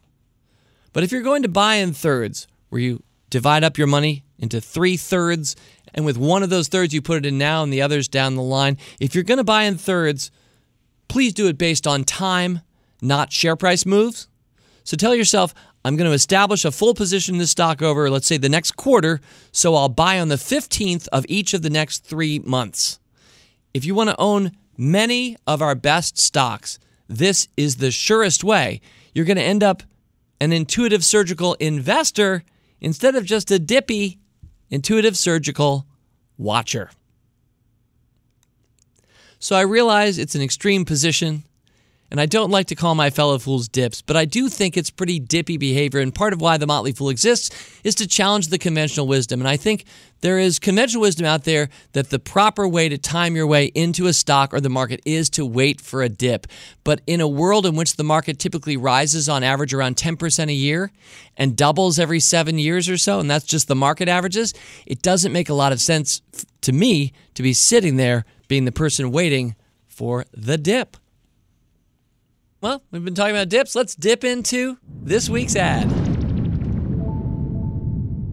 But 0.94 1.04
if 1.04 1.12
you're 1.12 1.22
going 1.22 1.42
to 1.42 1.50
buy 1.50 1.76
in 1.76 1.94
thirds, 1.94 2.48
where 2.70 2.82
you 2.82 3.02
divide 3.30 3.64
up 3.64 3.78
your 3.78 3.88
money 3.88 4.24
into 4.38 4.62
three 4.62 4.98
thirds, 4.98 5.56
and 5.94 6.06
with 6.06 6.18
one 6.18 6.44
of 6.44 6.50
those 6.50 6.68
thirds 6.68 6.94
you 6.94 7.02
put 7.02 7.18
it 7.18 7.26
in 7.26 7.38
now 7.38 7.64
and 7.64 7.74
the 7.74 7.82
others 7.82 8.08
down 8.08 8.36
the 8.36 8.42
line, 8.42 8.78
if 9.00 9.16
you're 9.16 9.24
going 9.24 9.38
to 9.40 9.44
buy 9.44 9.64
in 9.64 9.78
thirds, 9.78 10.32
please 11.08 11.34
do 11.34 11.48
it 11.48 11.58
based 11.58 11.88
on 11.88 12.04
time, 12.04 12.62
not 13.02 13.34
share 13.34 13.56
price 13.56 13.86
moves. 13.86 14.28
So 14.84 14.96
tell 14.96 15.16
yourself, 15.16 15.54
I'm 15.84 15.96
going 15.96 16.10
to 16.10 16.16
establish 16.16 16.64
a 16.64 16.72
full 16.72 16.94
position 16.94 17.36
in 17.36 17.40
the 17.40 17.48
stock 17.48 17.82
over, 17.82 18.10
let's 18.10 18.28
say, 18.28 18.38
the 18.38 18.50
next 18.50 18.74
quarter, 18.74 19.20
so 19.52 19.76
I'll 19.76 19.90
buy 19.90 20.20
on 20.20 20.28
the 20.28 20.36
15th 20.36 21.08
of 21.12 21.26
each 21.28 21.54
of 21.54 21.64
the 21.64 21.70
next 21.70 22.06
three 22.06 22.40
months. 22.40 23.00
If 23.74 23.86
you 23.86 23.96
want 23.96 24.10
to 24.10 24.20
own 24.20 24.52
many 24.78 25.38
of 25.48 25.62
our 25.62 25.76
best 25.76 26.20
stocks, 26.20 26.78
this 27.08 27.48
is 27.58 27.78
the 27.78 27.92
surest 27.92 28.44
way. 28.44 28.82
You're 29.14 29.26
going 29.26 29.38
to 29.38 29.44
end 29.44 29.64
up 29.64 29.84
an 30.40 30.54
intuitive 30.54 31.04
surgical 31.04 31.56
investor 31.56 32.44
instead 32.80 33.16
of 33.16 33.26
just 33.26 33.52
a 33.52 33.60
dippy 33.60 34.20
intuitive 34.72 35.18
surgical 35.18 35.86
watcher. 36.38 36.90
So 39.38 39.56
I 39.56 39.62
realize 39.62 40.18
it's 40.18 40.36
an 40.36 40.42
extreme 40.42 40.86
position. 40.86 41.44
And 42.12 42.20
I 42.20 42.26
don't 42.26 42.52
like 42.52 42.68
to 42.68 42.76
call 42.76 42.94
my 42.94 43.10
fellow 43.10 43.40
fools 43.40 43.70
dips, 43.70 44.02
but 44.02 44.18
I 44.18 44.26
do 44.26 44.50
think 44.50 44.76
it's 44.76 44.90
pretty 44.90 45.18
dippy 45.18 45.56
behavior. 45.56 46.02
And 46.02 46.14
part 46.14 46.34
of 46.34 46.42
why 46.42 46.58
the 46.58 46.68
Motley 46.68 46.92
Fool 46.92 47.08
exists 47.08 47.50
is 47.86 47.96
to 47.96 48.08
challenge 48.08 48.50
the 48.50 48.58
conventional 48.58 49.08
wisdom. 49.08 49.40
And 49.40 49.48
I 49.48 49.56
think 49.56 49.86
there 50.20 50.38
is 50.38 50.60
conventional 50.60 51.04
wisdom 51.04 51.26
out 51.26 51.46
there 51.46 51.70
that 51.94 52.10
the 52.10 52.20
proper 52.20 52.68
way 52.68 52.90
to 52.90 52.98
time 52.98 53.38
your 53.38 53.48
way 53.48 53.68
into 53.68 54.08
a 54.08 54.14
stock 54.14 54.54
or 54.54 54.60
the 54.60 54.70
market 54.70 55.00
is 55.06 55.30
to 55.32 55.46
wait 55.46 55.80
for 55.80 56.04
a 56.04 56.10
dip. 56.10 56.48
But 56.84 57.00
in 57.08 57.22
a 57.22 57.28
world 57.30 57.66
in 57.66 57.78
which 57.78 57.96
the 57.96 58.04
market 58.04 58.40
typically 58.40 58.76
rises 58.76 59.30
on 59.30 59.42
average 59.42 59.74
around 59.74 59.96
10% 59.96 60.50
a 60.50 60.54
year 60.54 60.92
and 61.38 61.56
doubles 61.56 61.98
every 61.98 62.20
seven 62.20 62.60
years 62.60 62.90
or 62.90 62.98
so, 62.98 63.22
and 63.22 63.32
that's 63.32 63.46
just 63.46 63.70
the 63.70 63.76
market 63.76 64.10
averages, 64.10 64.54
it 64.86 65.02
doesn't 65.02 65.32
make 65.32 65.48
a 65.48 65.54
lot 65.54 65.72
of 65.72 65.80
sense 65.80 66.22
to 66.60 66.74
me 66.74 67.14
to 67.36 67.42
be 67.42 67.54
sitting 67.54 67.96
there 67.96 68.26
being 68.50 68.66
the 68.66 68.72
person 68.74 69.12
waiting 69.12 69.56
for 69.88 70.26
the 70.34 70.58
dip. 70.58 70.98
Well, 72.62 72.84
we've 72.92 73.04
been 73.04 73.16
talking 73.16 73.36
about 73.36 73.50
dips. 73.50 73.76
Let's 73.76 73.96
dip 73.96 74.24
into 74.24 74.78
this 74.86 75.28
week's 75.28 75.56
ad. 75.56 75.86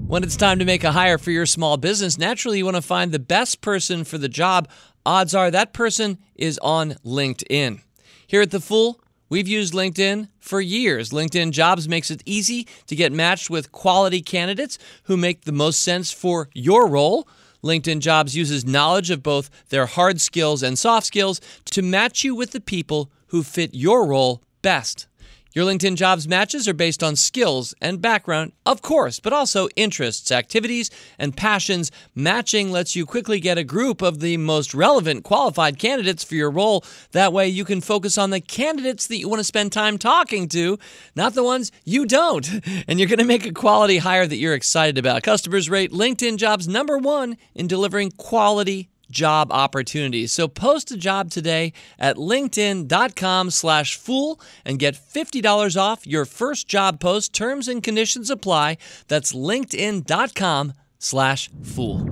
When 0.06 0.22
it's 0.22 0.36
time 0.36 0.58
to 0.58 0.66
make 0.66 0.84
a 0.84 0.92
hire 0.92 1.16
for 1.16 1.30
your 1.30 1.46
small 1.46 1.78
business, 1.78 2.18
naturally 2.18 2.58
you 2.58 2.66
want 2.66 2.76
to 2.76 2.82
find 2.82 3.10
the 3.10 3.18
best 3.18 3.62
person 3.62 4.04
for 4.04 4.18
the 4.18 4.28
job 4.28 4.68
odds 5.06 5.34
are 5.34 5.50
that 5.50 5.72
person 5.72 6.18
is 6.34 6.58
on 6.58 6.92
LinkedIn. 7.06 7.80
Here 8.26 8.42
at 8.42 8.50
The 8.50 8.60
Fool, 8.60 9.00
we've 9.30 9.48
used 9.48 9.72
LinkedIn 9.72 10.28
for 10.38 10.60
years. 10.60 11.08
LinkedIn 11.08 11.52
Jobs 11.52 11.88
makes 11.88 12.10
it 12.10 12.22
easy 12.26 12.68
to 12.86 12.94
get 12.94 13.12
matched 13.12 13.48
with 13.48 13.72
quality 13.72 14.20
candidates 14.20 14.78
who 15.04 15.16
make 15.16 15.46
the 15.46 15.52
most 15.52 15.80
sense 15.80 16.12
for 16.12 16.50
your 16.52 16.86
role. 16.86 17.26
LinkedIn 17.64 18.00
Jobs 18.00 18.36
uses 18.36 18.66
knowledge 18.66 19.10
of 19.10 19.22
both 19.22 19.48
their 19.70 19.86
hard 19.86 20.20
skills 20.20 20.62
and 20.62 20.78
soft 20.78 21.06
skills 21.06 21.40
to 21.70 21.80
match 21.80 22.24
you 22.24 22.34
with 22.34 22.50
the 22.50 22.60
people 22.60 23.10
who 23.28 23.42
fit 23.42 23.74
your 23.74 24.06
role 24.06 24.42
best. 24.62 25.06
Your 25.54 25.64
LinkedIn 25.64 25.96
jobs 25.96 26.28
matches 26.28 26.68
are 26.68 26.74
based 26.74 27.02
on 27.02 27.16
skills 27.16 27.74
and 27.80 28.02
background, 28.02 28.52
of 28.66 28.82
course, 28.82 29.18
but 29.18 29.32
also 29.32 29.68
interests, 29.76 30.30
activities, 30.30 30.90
and 31.18 31.36
passions. 31.36 31.90
Matching 32.14 32.70
lets 32.70 32.94
you 32.94 33.06
quickly 33.06 33.40
get 33.40 33.56
a 33.56 33.64
group 33.64 34.02
of 34.02 34.20
the 34.20 34.36
most 34.36 34.74
relevant 34.74 35.24
qualified 35.24 35.78
candidates 35.78 36.22
for 36.22 36.34
your 36.34 36.50
role. 36.50 36.84
That 37.12 37.32
way, 37.32 37.48
you 37.48 37.64
can 37.64 37.80
focus 37.80 38.18
on 38.18 38.30
the 38.30 38.40
candidates 38.40 39.06
that 39.06 39.16
you 39.16 39.28
want 39.28 39.40
to 39.40 39.44
spend 39.44 39.72
time 39.72 39.96
talking 39.96 40.48
to, 40.50 40.78
not 41.16 41.34
the 41.34 41.42
ones 41.42 41.72
you 41.84 42.06
don't. 42.06 42.48
And 42.86 42.98
you're 42.98 43.08
going 43.08 43.18
to 43.18 43.24
make 43.24 43.44
a 43.44 43.52
quality 43.52 43.98
hire 43.98 44.26
that 44.26 44.36
you're 44.36 44.54
excited 44.54 44.98
about. 44.98 45.22
Customers 45.22 45.68
rate 45.68 45.90
LinkedIn 45.90 46.36
jobs 46.36 46.68
number 46.68 46.96
one 46.96 47.36
in 47.54 47.66
delivering 47.66 48.12
quality 48.12 48.88
job 49.10 49.50
opportunities. 49.50 50.32
So 50.32 50.48
post 50.48 50.90
a 50.90 50.96
job 50.96 51.30
today 51.30 51.72
at 51.98 52.16
linkedin.com 52.16 53.50
slash 53.50 53.96
fool 53.96 54.40
and 54.64 54.78
get 54.78 54.94
$50 54.94 55.76
off 55.80 56.06
your 56.06 56.24
first 56.24 56.68
job 56.68 57.00
post. 57.00 57.32
Terms 57.32 57.68
and 57.68 57.82
conditions 57.82 58.30
apply. 58.30 58.78
That's 59.08 59.32
linkedin.com 59.32 60.74
slash 60.98 61.50
fool. 61.62 62.08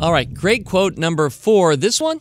All 0.00 0.12
right, 0.12 0.34
great 0.34 0.66
quote 0.66 0.96
number 0.96 1.30
four. 1.30 1.76
This 1.76 2.00
one 2.00 2.20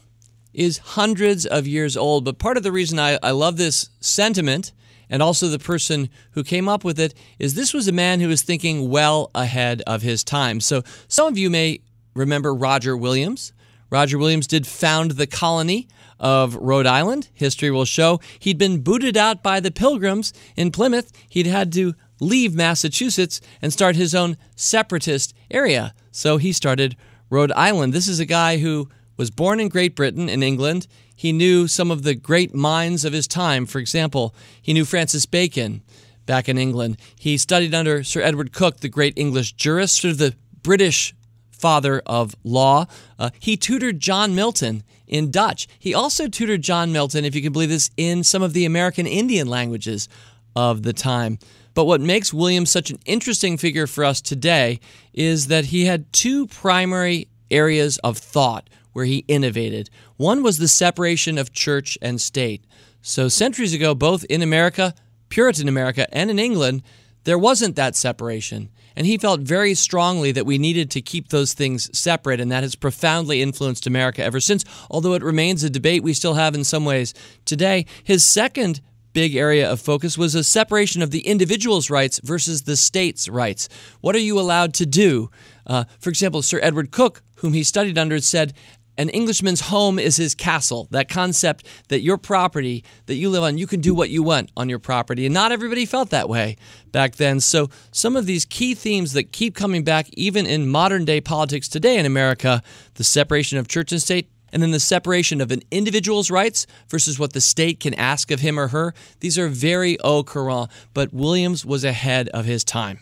is 0.54 0.78
hundreds 0.78 1.46
of 1.46 1.66
years 1.66 1.98
old, 1.98 2.26
but 2.26 2.38
part 2.38 2.58
of 2.58 2.64
the 2.64 2.72
reason 2.72 3.00
I, 3.00 3.18
I 3.24 3.32
love 3.32 3.58
this 3.58 3.90
sentiment 4.00 4.72
and 5.12 5.22
also 5.22 5.48
the 5.48 5.60
person 5.60 6.10
who 6.32 6.44
came 6.44 6.68
up 6.68 6.84
with 6.84 7.00
it 7.00 7.14
is 7.38 7.54
this 7.54 7.74
was 7.74 7.88
a 7.88 7.92
man 7.92 8.20
who 8.20 8.30
was 8.30 8.42
thinking 8.42 8.90
well 8.90 9.30
ahead 9.36 9.84
of 9.86 10.02
his 10.02 10.24
time. 10.24 10.60
So 10.60 10.82
some 11.08 11.28
of 11.28 11.38
you 11.38 11.52
may 11.52 11.82
remember 12.16 12.56
Roger 12.56 12.98
Williams. 12.98 13.54
Roger 13.92 14.18
Williams 14.18 14.48
did 14.48 14.66
found 14.66 15.12
the 15.12 15.28
colony 15.28 15.88
of 16.20 16.56
Rhode 16.56 16.88
Island. 16.88 17.30
History 17.34 17.70
will 17.70 17.86
show 17.86 18.22
he'd 18.40 18.58
been 18.58 18.82
booted 18.82 19.18
out 19.18 19.44
by 19.44 19.60
the 19.60 19.72
Pilgrims 19.72 20.34
in 20.56 20.72
Plymouth. 20.72 21.12
He'd 21.28 21.48
had 21.48 21.74
to 21.74 21.94
leave 22.22 22.56
Massachusetts 22.56 23.42
and 23.62 23.74
start 23.74 23.96
his 23.98 24.16
own 24.16 24.38
separatist 24.56 25.34
area. 25.50 25.94
So 26.12 26.38
he 26.38 26.54
started 26.54 26.96
Rhode 27.30 27.52
Island. 27.52 27.94
This 27.94 28.08
is 28.08 28.20
a 28.20 28.26
guy 28.26 28.58
who 28.58 28.88
was 29.18 29.30
born 29.30 29.60
in 29.60 29.68
Great 29.68 29.96
Britain, 29.96 30.30
in 30.30 30.42
England. 30.42 30.88
He 31.22 31.34
knew 31.34 31.68
some 31.68 31.92
of 31.92 32.02
the 32.02 32.16
great 32.16 32.56
minds 32.56 33.06
of 33.06 33.14
his 33.14 33.28
time. 33.28 33.68
For 33.68 33.78
example, 33.78 34.34
he 34.60 34.74
knew 34.74 34.86
Francis 34.86 35.28
Bacon 35.28 35.84
back 36.26 36.50
in 36.50 36.58
England. 36.58 36.98
He 37.16 37.38
studied 37.38 37.76
under 37.76 38.04
Sir 38.04 38.22
Edward 38.22 38.54
Coke, 38.54 38.78
the 38.78 38.90
great 38.90 39.14
English 39.20 39.54
jurist, 39.54 40.02
sort 40.02 40.14
of 40.14 40.18
the 40.18 40.34
British 40.64 41.14
father 41.52 42.02
of 42.08 42.34
law. 42.44 42.88
Uh, 43.20 43.30
he 43.40 43.56
tutored 43.56 44.00
John 44.00 44.34
Milton 44.34 44.82
in 45.06 45.30
Dutch. 45.30 45.68
He 45.78 45.94
also 45.94 46.28
tutored 46.28 46.64
John 46.64 46.92
Milton, 46.92 47.24
if 47.24 47.36
you 47.36 47.44
can 47.44 47.54
believe 47.54 47.70
this, 47.70 47.92
in 47.98 48.24
some 48.24 48.42
of 48.42 48.54
the 48.54 48.66
American 48.66 49.06
Indian 49.06 49.48
languages 49.48 50.10
of 50.56 50.82
the 50.82 50.92
time. 50.92 51.38
But 51.76 51.86
what 51.86 52.02
makes 52.02 52.34
William 52.34 52.66
such 52.66 52.90
an 52.90 52.98
interesting 53.06 53.60
figure 53.60 53.86
for 53.86 54.04
us 54.04 54.22
today 54.22 54.80
is 55.14 55.50
that 55.50 55.66
he 55.66 55.86
had 55.86 56.12
two 56.12 56.48
primary 56.48 57.28
areas 57.52 58.00
of 58.00 58.18
thought 58.18 58.68
where 58.94 59.06
he 59.06 59.26
innovated. 59.28 59.90
One 60.18 60.44
was 60.44 60.58
the 60.58 60.68
separation 60.68 61.38
of 61.38 61.54
church 61.54 61.98
and 62.02 62.20
state. 62.20 62.66
So, 63.02 63.28
centuries 63.30 63.74
ago, 63.74 63.96
both 63.96 64.24
in 64.26 64.42
America, 64.42 64.94
Puritan 65.30 65.68
America, 65.68 66.08
and 66.14 66.30
in 66.30 66.40
England, 66.40 66.84
there 67.24 67.38
wasn't 67.38 67.76
that 67.76 67.96
separation. 67.96 68.70
And 68.96 69.08
he 69.08 69.18
felt 69.18 69.42
very 69.42 69.74
strongly 69.74 70.32
that 70.34 70.46
we 70.46 70.58
needed 70.58 70.92
to 70.92 71.02
keep 71.02 71.30
those 71.30 71.54
things 71.54 71.90
separate, 71.98 72.42
and 72.42 72.52
that 72.52 72.64
has 72.64 72.76
profoundly 72.76 73.42
influenced 73.42 73.88
America 73.88 74.24
ever 74.24 74.40
since, 74.40 74.66
although 74.90 75.14
it 75.14 75.24
remains 75.24 75.64
a 75.64 75.70
debate 75.70 76.04
we 76.04 76.14
still 76.14 76.34
have 76.34 76.56
in 76.56 76.64
some 76.64 76.86
ways 76.86 77.14
today. 77.46 77.86
His 78.04 78.26
second 78.26 78.82
big 79.14 79.36
area 79.36 79.70
of 79.70 79.82
focus 79.82 80.18
was 80.18 80.36
a 80.36 80.44
separation 80.44 81.02
of 81.02 81.12
the 81.12 81.28
individual's 81.28 81.90
rights 81.90 82.20
versus 82.24 82.64
the 82.64 82.78
state's 82.78 83.28
rights. 83.28 83.68
What 84.02 84.16
are 84.16 84.20
you 84.20 84.40
allowed 84.40 84.74
to 84.76 84.86
do? 84.86 85.30
Uh, 85.66 85.86
for 86.00 86.10
example, 86.10 86.42
Sir 86.42 86.60
Edward 86.62 86.92
Coke, 86.92 87.22
whom 87.38 87.54
he 87.54 87.64
studied 87.64 87.98
under, 87.98 88.20
said 88.20 88.54
an 89.02 89.10
Englishman's 89.10 89.62
home 89.62 89.98
is 89.98 90.16
his 90.16 90.36
castle. 90.36 90.88
That 90.92 91.10
concept 91.10 91.66
that 91.88 92.02
your 92.02 92.18
property 92.18 92.84
that 93.08 93.16
you 93.16 93.32
live 93.32 93.42
on, 93.42 93.58
you 93.58 93.66
can 93.66 93.82
do 93.82 93.96
what 93.96 94.12
you 94.12 94.22
want 94.22 94.52
on 94.56 94.70
your 94.70 94.78
property. 94.78 95.26
And 95.26 95.34
not 95.34 95.52
everybody 95.52 95.88
felt 95.88 96.12
that 96.12 96.30
way 96.30 96.56
back 96.92 97.16
then. 97.16 97.40
So, 97.40 97.70
some 97.92 98.16
of 98.16 98.28
these 98.28 98.46
key 98.46 98.76
themes 98.76 99.14
that 99.14 99.32
keep 99.32 99.56
coming 99.56 99.84
back, 99.84 100.08
even 100.14 100.46
in 100.46 100.70
modern 100.70 101.04
day 101.04 101.20
politics 101.20 101.68
today 101.68 101.98
in 101.98 102.06
America 102.06 102.62
the 102.94 103.04
separation 103.04 103.58
of 103.58 103.68
church 103.68 103.92
and 103.92 104.00
state, 104.00 104.30
and 104.54 104.62
then 104.62 104.70
the 104.70 104.80
separation 104.80 105.42
of 105.42 105.50
an 105.50 105.64
individual's 105.72 106.30
rights 106.30 106.68
versus 106.88 107.18
what 107.18 107.34
the 107.34 107.42
state 107.42 107.80
can 107.80 107.96
ask 107.96 108.30
of 108.30 108.42
him 108.42 108.60
or 108.60 108.68
her. 108.68 108.94
These 109.20 109.40
are 109.40 109.48
very 109.48 110.00
au 110.02 110.24
courant, 110.24 110.70
but 110.94 111.12
Williams 111.12 111.66
was 111.66 111.84
ahead 111.84 112.30
of 112.30 112.46
his 112.46 112.64
time. 112.64 113.00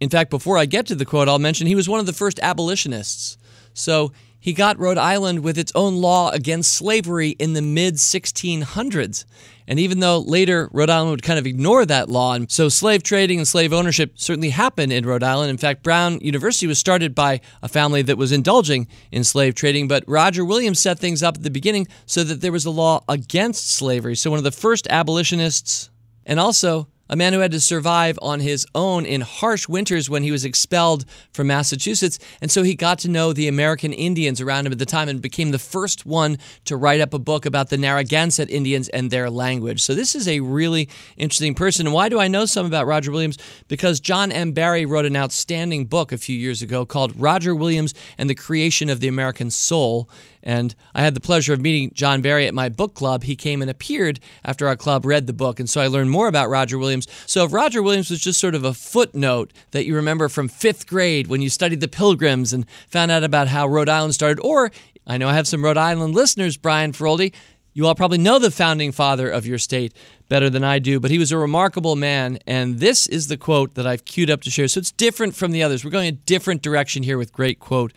In 0.00 0.10
fact, 0.10 0.30
before 0.30 0.58
I 0.58 0.66
get 0.66 0.86
to 0.86 0.94
the 0.94 1.04
quote, 1.04 1.28
I'll 1.28 1.40
mention 1.40 1.66
he 1.66 1.74
was 1.74 1.88
one 1.88 1.98
of 1.98 2.06
the 2.06 2.12
first 2.12 2.38
abolitionists. 2.40 3.36
So 3.74 4.12
he 4.42 4.52
got 4.52 4.76
Rhode 4.76 4.98
Island 4.98 5.44
with 5.44 5.56
its 5.56 5.70
own 5.76 6.00
law 6.00 6.30
against 6.30 6.74
slavery 6.74 7.30
in 7.30 7.52
the 7.52 7.62
mid 7.62 7.94
1600s. 7.94 9.24
And 9.68 9.78
even 9.78 10.00
though 10.00 10.18
later 10.18 10.68
Rhode 10.72 10.90
Island 10.90 11.12
would 11.12 11.22
kind 11.22 11.38
of 11.38 11.46
ignore 11.46 11.86
that 11.86 12.08
law, 12.08 12.34
and 12.34 12.50
so 12.50 12.68
slave 12.68 13.04
trading 13.04 13.38
and 13.38 13.46
slave 13.46 13.72
ownership 13.72 14.14
certainly 14.16 14.50
happened 14.50 14.92
in 14.92 15.06
Rhode 15.06 15.22
Island. 15.22 15.50
In 15.50 15.58
fact, 15.58 15.84
Brown 15.84 16.18
University 16.20 16.66
was 16.66 16.80
started 16.80 17.14
by 17.14 17.40
a 17.62 17.68
family 17.68 18.02
that 18.02 18.18
was 18.18 18.32
indulging 18.32 18.88
in 19.12 19.22
slave 19.22 19.54
trading, 19.54 19.86
but 19.86 20.02
Roger 20.08 20.44
Williams 20.44 20.80
set 20.80 20.98
things 20.98 21.22
up 21.22 21.36
at 21.36 21.44
the 21.44 21.48
beginning 21.48 21.86
so 22.04 22.24
that 22.24 22.40
there 22.40 22.50
was 22.50 22.64
a 22.64 22.70
law 22.70 23.04
against 23.08 23.70
slavery. 23.70 24.16
So 24.16 24.28
one 24.28 24.38
of 24.38 24.44
the 24.44 24.50
first 24.50 24.88
abolitionists, 24.88 25.88
and 26.26 26.40
also 26.40 26.88
a 27.12 27.16
man 27.16 27.34
who 27.34 27.40
had 27.40 27.52
to 27.52 27.60
survive 27.60 28.18
on 28.22 28.40
his 28.40 28.66
own 28.74 29.04
in 29.04 29.20
harsh 29.20 29.68
winters 29.68 30.08
when 30.08 30.22
he 30.22 30.32
was 30.32 30.46
expelled 30.46 31.04
from 31.34 31.48
Massachusetts. 31.48 32.18
And 32.40 32.50
so 32.50 32.62
he 32.62 32.74
got 32.74 32.98
to 33.00 33.10
know 33.10 33.34
the 33.34 33.48
American 33.48 33.92
Indians 33.92 34.40
around 34.40 34.64
him 34.64 34.72
at 34.72 34.78
the 34.78 34.86
time 34.86 35.10
and 35.10 35.20
became 35.20 35.50
the 35.50 35.58
first 35.58 36.06
one 36.06 36.38
to 36.64 36.74
write 36.74 37.02
up 37.02 37.12
a 37.12 37.18
book 37.18 37.44
about 37.44 37.68
the 37.68 37.76
Narragansett 37.76 38.48
Indians 38.48 38.88
and 38.88 39.10
their 39.10 39.28
language. 39.28 39.82
So 39.82 39.94
this 39.94 40.14
is 40.14 40.26
a 40.26 40.40
really 40.40 40.88
interesting 41.18 41.54
person. 41.54 41.86
And 41.86 41.92
why 41.92 42.08
do 42.08 42.18
I 42.18 42.28
know 42.28 42.46
some 42.46 42.64
about 42.64 42.86
Roger 42.86 43.12
Williams? 43.12 43.36
Because 43.68 44.00
John 44.00 44.32
M. 44.32 44.52
Barry 44.52 44.86
wrote 44.86 45.04
an 45.04 45.14
outstanding 45.14 45.84
book 45.84 46.12
a 46.12 46.18
few 46.18 46.36
years 46.36 46.62
ago 46.62 46.86
called 46.86 47.12
Roger 47.20 47.54
Williams 47.54 47.92
and 48.16 48.30
the 48.30 48.34
Creation 48.34 48.88
of 48.88 49.00
the 49.00 49.08
American 49.08 49.50
Soul. 49.50 50.08
And 50.42 50.74
I 50.94 51.02
had 51.02 51.14
the 51.14 51.20
pleasure 51.20 51.52
of 51.52 51.60
meeting 51.60 51.92
John 51.94 52.20
Barry 52.20 52.46
at 52.46 52.54
my 52.54 52.68
book 52.68 52.94
club. 52.94 53.24
He 53.24 53.36
came 53.36 53.62
and 53.62 53.70
appeared 53.70 54.20
after 54.44 54.66
our 54.66 54.76
club 54.76 55.04
read 55.04 55.26
the 55.26 55.32
book. 55.32 55.60
And 55.60 55.68
so 55.70 55.80
I 55.80 55.86
learned 55.86 56.10
more 56.10 56.28
about 56.28 56.48
Roger 56.48 56.78
Williams. 56.78 57.06
So 57.26 57.44
if 57.44 57.52
Roger 57.52 57.82
Williams 57.82 58.10
was 58.10 58.20
just 58.20 58.40
sort 58.40 58.54
of 58.54 58.64
a 58.64 58.74
footnote 58.74 59.52
that 59.70 59.86
you 59.86 59.94
remember 59.94 60.28
from 60.28 60.48
fifth 60.48 60.86
grade 60.86 61.28
when 61.28 61.42
you 61.42 61.50
studied 61.50 61.80
the 61.80 61.88
Pilgrims 61.88 62.52
and 62.52 62.68
found 62.88 63.10
out 63.10 63.24
about 63.24 63.48
how 63.48 63.66
Rhode 63.66 63.88
Island 63.88 64.14
started, 64.14 64.40
or 64.40 64.70
I 65.06 65.18
know 65.18 65.28
I 65.28 65.34
have 65.34 65.48
some 65.48 65.64
Rhode 65.64 65.78
Island 65.78 66.14
listeners, 66.14 66.56
Brian 66.56 66.92
Feroldi. 66.92 67.32
You 67.74 67.86
all 67.86 67.94
probably 67.94 68.18
know 68.18 68.38
the 68.38 68.50
founding 68.50 68.92
father 68.92 69.30
of 69.30 69.46
your 69.46 69.58
state 69.58 69.94
better 70.28 70.50
than 70.50 70.62
I 70.62 70.78
do, 70.78 71.00
but 71.00 71.10
he 71.10 71.18
was 71.18 71.32
a 71.32 71.38
remarkable 71.38 71.96
man. 71.96 72.38
And 72.46 72.78
this 72.80 73.06
is 73.06 73.28
the 73.28 73.38
quote 73.38 73.74
that 73.74 73.86
I've 73.86 74.04
queued 74.04 74.30
up 74.30 74.42
to 74.42 74.50
share. 74.50 74.68
So 74.68 74.78
it's 74.78 74.92
different 74.92 75.34
from 75.34 75.52
the 75.52 75.62
others. 75.62 75.84
We're 75.84 75.90
going 75.90 76.08
a 76.08 76.12
different 76.12 76.62
direction 76.62 77.02
here 77.02 77.16
with 77.16 77.32
great 77.32 77.60
quote 77.60 77.92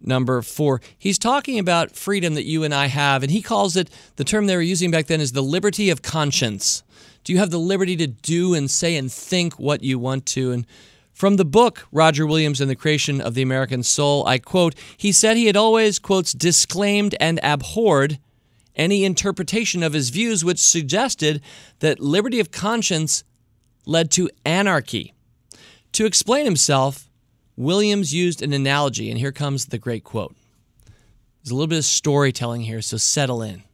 number 0.00 0.42
four. 0.42 0.80
He's 0.98 1.18
talking 1.18 1.58
about 1.58 1.96
freedom 1.96 2.34
that 2.34 2.44
you 2.44 2.64
and 2.64 2.74
I 2.74 2.86
have, 2.86 3.22
and 3.22 3.32
he 3.32 3.42
calls 3.42 3.76
it 3.76 3.90
the 4.16 4.24
term 4.24 4.46
they 4.46 4.56
were 4.56 4.62
using 4.62 4.90
back 4.90 5.06
then 5.06 5.20
is 5.20 5.32
the 5.32 5.42
liberty 5.42 5.90
of 5.90 6.02
conscience. 6.02 6.82
Do 7.24 7.32
you 7.32 7.38
have 7.38 7.50
the 7.50 7.58
liberty 7.58 7.96
to 7.96 8.06
do 8.06 8.54
and 8.54 8.70
say 8.70 8.96
and 8.96 9.12
think 9.12 9.58
what 9.58 9.82
you 9.82 9.98
want 9.98 10.24
to? 10.26 10.52
And 10.52 10.66
from 11.12 11.36
the 11.36 11.44
book, 11.44 11.86
Roger 11.90 12.26
Williams 12.26 12.60
and 12.60 12.70
the 12.70 12.76
Creation 12.76 13.20
of 13.20 13.34
the 13.34 13.42
American 13.42 13.82
Soul, 13.82 14.24
I 14.26 14.38
quote, 14.38 14.74
he 14.96 15.10
said 15.10 15.36
he 15.36 15.46
had 15.46 15.56
always, 15.56 15.98
quotes, 15.98 16.32
disclaimed 16.32 17.16
and 17.18 17.40
abhorred 17.42 18.18
any 18.76 19.04
interpretation 19.04 19.82
of 19.82 19.92
his 19.92 20.10
views 20.10 20.44
which 20.44 20.60
suggested 20.60 21.42
that 21.80 21.98
liberty 21.98 22.38
of 22.38 22.52
conscience 22.52 23.24
led 23.84 24.10
to 24.12 24.30
anarchy. 24.44 25.12
To 25.92 26.06
explain 26.06 26.44
himself, 26.44 27.07
Williams 27.58 28.14
used 28.14 28.40
an 28.40 28.52
analogy, 28.52 29.10
and 29.10 29.18
here 29.18 29.32
comes 29.32 29.66
the 29.66 29.78
great 29.78 30.04
quote. 30.04 30.36
There's 31.42 31.50
a 31.50 31.54
little 31.56 31.66
bit 31.66 31.78
of 31.78 31.84
storytelling 31.84 32.60
here, 32.60 32.80
so 32.80 32.96
settle 32.98 33.42
in. 33.42 33.64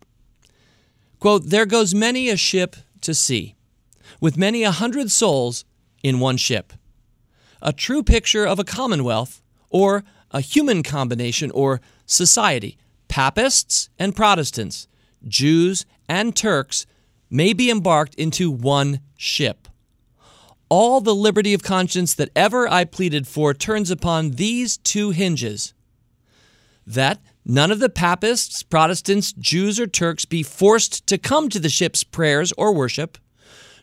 Quote, 1.20 1.50
There 1.50 1.66
goes 1.66 1.94
many 1.94 2.30
a 2.30 2.36
ship 2.38 2.76
to 3.02 3.12
sea, 3.12 3.56
with 4.22 4.38
many 4.38 4.62
a 4.62 4.70
hundred 4.70 5.10
souls 5.10 5.66
in 6.02 6.18
one 6.18 6.38
ship. 6.38 6.72
A 7.60 7.74
true 7.74 8.02
picture 8.02 8.46
of 8.46 8.58
a 8.58 8.64
commonwealth, 8.64 9.42
or 9.68 10.02
a 10.30 10.40
human 10.40 10.82
combination 10.82 11.50
or 11.50 11.82
society. 12.06 12.78
Papists 13.08 13.90
and 13.98 14.16
Protestants, 14.16 14.88
Jews 15.28 15.84
and 16.08 16.34
Turks 16.34 16.86
may 17.28 17.52
be 17.52 17.70
embarked 17.70 18.14
into 18.14 18.50
one 18.50 19.00
ship. 19.14 19.63
All 20.68 21.00
the 21.00 21.14
liberty 21.14 21.54
of 21.54 21.62
conscience 21.62 22.14
that 22.14 22.30
ever 22.34 22.66
I 22.68 22.84
pleaded 22.84 23.26
for 23.26 23.54
turns 23.54 23.90
upon 23.90 24.32
these 24.32 24.76
two 24.78 25.10
hinges 25.10 25.74
that 26.86 27.20
none 27.44 27.70
of 27.70 27.78
the 27.78 27.88
papists, 27.88 28.62
Protestants, 28.62 29.32
Jews, 29.32 29.78
or 29.80 29.86
Turks 29.86 30.24
be 30.24 30.42
forced 30.42 31.06
to 31.06 31.18
come 31.18 31.48
to 31.48 31.58
the 31.58 31.68
ship's 31.68 32.04
prayers 32.04 32.52
or 32.56 32.74
worship, 32.74 33.18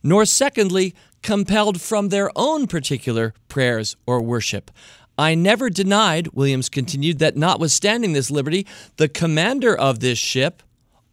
nor 0.04 0.26
secondly, 0.26 0.96
compelled 1.22 1.80
from 1.82 2.10
their 2.10 2.32
own 2.36 2.68
particular 2.68 3.34
prayers 3.48 3.96
or 4.06 4.22
worship. 4.22 4.72
I 5.18 5.36
never 5.36 5.70
denied, 5.70 6.30
Williams 6.34 6.70
continued, 6.70 7.20
that 7.20 7.38
notwithstanding 7.38 8.14
this 8.14 8.32
liberty, 8.32 8.66
the 8.98 9.10
commander 9.10 9.76
of 9.76 10.00
this 10.00 10.18
ship 10.18 10.64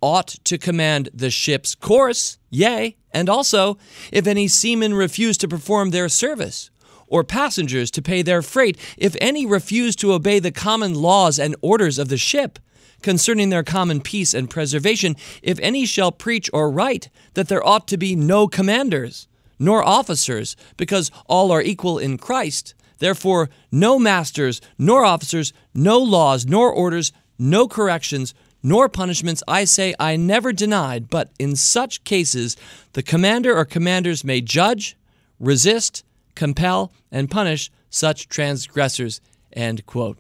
ought 0.01 0.29
to 0.45 0.59
command 0.59 1.09
the 1.13 1.31
ship's 1.31 1.75
course, 1.75 2.39
yea, 2.51 2.97
and 3.13 3.29
also, 3.29 3.79
if 4.13 4.27
any 4.27 4.49
seamen 4.49 4.95
refuse 4.95 5.39
to 5.39 5.49
perform 5.49 5.91
their 5.91 6.09
service, 6.09 6.71
or 7.07 7.25
passengers 7.25 7.91
to 7.91 8.03
pay 8.03 8.23
their 8.23 8.43
freight, 8.43 8.79
if 8.97 9.17
any 9.21 9.47
refuse 9.47 9.97
to 9.97 10.13
obey 10.13 10.39
the 10.39 10.53
common 10.53 10.95
laws 10.95 11.39
and 11.39 11.57
orders 11.63 11.99
of 11.99 12.09
the 12.09 12.19
ship, 12.19 12.59
concerning 13.03 13.49
their 13.49 13.63
common 13.63 14.01
peace 14.01 14.35
and 14.35 14.51
preservation, 14.51 15.17
if 15.43 15.59
any 15.61 15.87
shall 15.87 16.13
preach 16.13 16.51
or 16.53 16.71
write 16.71 17.09
that 17.35 17.49
there 17.49 17.67
ought 17.67 17.87
to 17.89 17.97
be 17.97 18.15
no 18.17 18.47
commanders, 18.47 19.29
nor 19.59 19.83
officers, 19.83 20.57
because 20.77 21.11
all 21.27 21.51
are 21.51 21.63
equal 21.63 21.99
in 21.99 22.19
Christ, 22.19 22.75
therefore 22.99 23.49
no 23.71 23.99
masters, 23.99 24.61
nor 24.77 25.05
officers, 25.05 25.53
no 25.75 25.99
laws, 25.99 26.47
nor 26.47 26.71
orders, 26.73 27.13
no 27.39 27.69
corrections, 27.69 28.35
nor 28.63 28.89
punishments 28.89 29.43
I 29.47 29.65
say 29.65 29.95
I 29.99 30.17
never 30.17 30.53
denied, 30.53 31.09
but 31.09 31.31
in 31.39 31.57
such 31.57 32.05
cases 32.05 32.57
the 32.93 33.03
commander 33.03 33.57
or 33.57 33.65
commanders 33.65 34.25
may 34.25 34.41
judge, 34.41 34.97
resist, 35.39 36.05
compel, 36.35 36.93
and 37.11 37.31
punish 37.31 37.71
such 37.91 38.29
transgressors. 38.29 39.21
End 39.53 39.87
quote. 39.87 40.19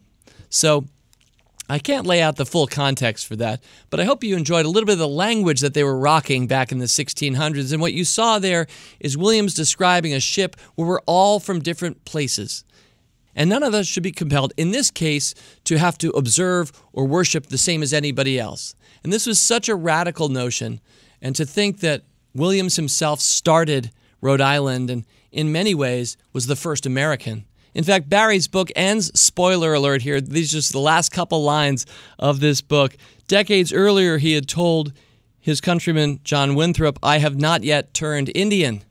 So 0.48 0.87
I 1.70 1.79
can't 1.79 2.07
lay 2.07 2.22
out 2.22 2.37
the 2.37 2.46
full 2.46 2.66
context 2.66 3.27
for 3.27 3.37
that, 3.37 3.62
but 3.90 4.01
I 4.01 4.05
hope 4.05 4.24
you 4.24 4.37
enjoyed 4.37 4.64
a 4.64 4.70
little 4.70 4.87
bit 4.87 4.94
of 4.94 4.98
the 4.98 5.09
language 5.09 5.61
that 5.61 5.74
they 5.74 5.85
were 5.85 5.98
rocking 5.98 6.46
back 6.46 6.72
in 6.72 6.79
the 6.79 6.87
1600s. 6.87 7.72
And 7.72 7.83
what 7.83 7.92
you 7.92 8.05
saw 8.05 8.38
there 8.38 8.66
is 9.01 9.18
Williams 9.18 9.53
describing 9.53 10.14
a 10.14 10.20
ship 10.20 10.57
where 10.77 10.88
we're 10.88 11.01
all 11.01 11.40
from 11.40 11.61
different 11.61 12.07
places 12.07 12.64
and 13.38 13.48
none 13.48 13.62
of 13.62 13.72
us 13.72 13.87
should 13.87 14.03
be 14.03 14.11
compelled, 14.11 14.53
in 14.57 14.72
this 14.72 14.90
case, 14.90 15.33
to 15.62 15.79
have 15.79 15.96
to 15.98 16.11
observe 16.11 16.72
or 16.92 17.07
worship 17.07 17.46
the 17.46 17.57
same 17.57 17.85
as 17.85 17.92
anybody 17.92 18.37
else. 18.37 18.74
And 19.05 19.12
this 19.12 19.27
was 19.27 19.38
such 19.38 19.68
a 19.68 19.77
radical 19.77 20.29
notion. 20.29 20.81
And 21.22 21.37
to 21.37 21.46
think 21.46 21.79
that 21.79 22.03
Williams 22.35 22.74
himself 22.74 23.20
started 23.20 23.92
Rhode 24.20 24.40
Island 24.40 24.90
and, 24.90 25.07
in 25.31 25.53
many 25.53 25.72
ways, 25.72 26.16
was 26.33 26.48
the 26.48 26.57
first 26.57 26.85
American. 26.85 27.44
In 27.74 27.85
fact, 27.85 28.09
Barry's 28.09 28.48
book 28.48 28.72
ends, 28.74 29.16
spoiler 29.18 29.72
alert 29.72 30.03
here, 30.03 30.20
these 30.20 30.53
are 30.53 30.57
just 30.57 30.72
the 30.72 30.81
last 30.81 31.12
couple 31.12 31.44
lines 31.44 31.87
of 32.18 32.40
this 32.40 32.61
book. 32.61 32.96
Decades 33.29 33.72
earlier, 33.72 34.18
he 34.18 34.33
had 34.33 34.48
told 34.48 34.92
his 35.38 35.61
countryman, 35.61 36.18
John 36.24 36.57
Winthrop, 36.57 36.98
I 37.05 37.18
have 37.18 37.37
not 37.37 37.62
yet 37.62 37.94
turned 37.94 38.33
Indian, 38.35 38.83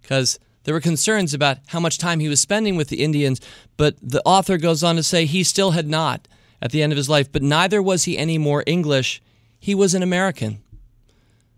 because 0.00 0.38
there 0.66 0.74
were 0.74 0.80
concerns 0.80 1.32
about 1.32 1.58
how 1.68 1.78
much 1.78 1.96
time 1.96 2.18
he 2.18 2.28
was 2.28 2.40
spending 2.40 2.74
with 2.74 2.88
the 2.88 3.02
Indians, 3.02 3.40
but 3.76 3.94
the 4.02 4.20
author 4.24 4.58
goes 4.58 4.82
on 4.82 4.96
to 4.96 5.02
say 5.02 5.24
he 5.24 5.44
still 5.44 5.70
had 5.70 5.86
not 5.86 6.26
at 6.60 6.72
the 6.72 6.82
end 6.82 6.92
of 6.92 6.96
his 6.96 7.08
life, 7.08 7.30
but 7.30 7.40
neither 7.40 7.80
was 7.80 8.02
he 8.02 8.18
any 8.18 8.36
more 8.36 8.64
English. 8.66 9.22
He 9.60 9.76
was 9.76 9.94
an 9.94 10.02
American. 10.02 10.60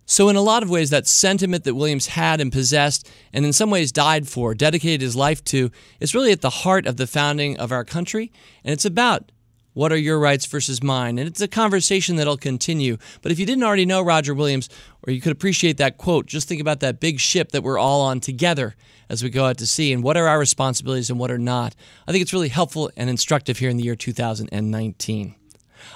So, 0.05 0.29
in 0.29 0.37
a 0.37 0.43
lot 0.43 0.63
of 0.63 0.69
ways, 0.69 0.91
that 0.91 1.07
sentiment 1.07 1.65
that 1.65 1.75
Williams 1.75 2.09
had 2.09 2.39
and 2.39 2.53
possessed, 2.53 3.09
and 3.33 3.47
in 3.47 3.55
some 3.55 3.71
ways 3.71 3.93
died 3.93 4.29
for, 4.29 4.55
dedicated 4.55 5.01
his 5.01 5.17
life 5.17 5.43
to, 5.45 5.71
is 6.01 6.15
really 6.15 6.33
at 6.33 6.43
the 6.43 6.51
heart 6.51 6.87
of 6.87 6.99
the 6.99 7.07
founding 7.07 7.59
of 7.59 7.73
our 7.73 7.85
country. 7.85 8.31
And 8.63 8.75
it's 8.75 8.85
about 8.85 9.33
what 9.79 9.93
are 9.93 9.97
your 9.97 10.19
rights 10.19 10.45
versus 10.45 10.83
mine? 10.83 11.21
And 11.21 11.29
it's 11.29 11.41
a 11.41 11.47
conversation 11.47 12.17
that'll 12.17 12.37
continue. 12.37 12.97
But 13.23 13.31
if 13.31 13.39
you 13.39 13.47
didn't 13.47 13.63
already 13.63 13.87
know 13.87 14.03
Roger 14.03 14.35
Williams, 14.35 14.69
or 15.07 15.13
you 15.13 15.21
could 15.21 15.31
appreciate 15.31 15.77
that 15.77 15.99
quote, 15.99 16.27
just 16.27 16.49
think 16.49 16.61
about 16.61 16.81
that 16.81 16.99
big 16.99 17.21
ship 17.21 17.53
that 17.53 17.63
we're 17.63 17.79
all 17.79 18.01
on 18.01 18.19
together 18.19 18.75
as 19.09 19.23
we 19.23 19.31
go 19.31 19.45
out 19.45 19.57
to 19.59 19.69
sea 19.69 19.93
and 19.93 20.03
what 20.03 20.17
are 20.17 20.27
our 20.27 20.41
responsibilities 20.41 21.11
and 21.11 21.21
what 21.21 21.31
are 21.31 21.39
not. 21.39 21.77
I 22.09 22.11
think 22.11 22.23
it's 22.23 22.33
really 22.33 22.49
helpful 22.49 22.91
and 22.97 23.09
instructive 23.09 23.59
here 23.59 23.71
in 23.71 23.77
the 23.77 23.85
year 23.85 23.95
2019. 23.95 25.37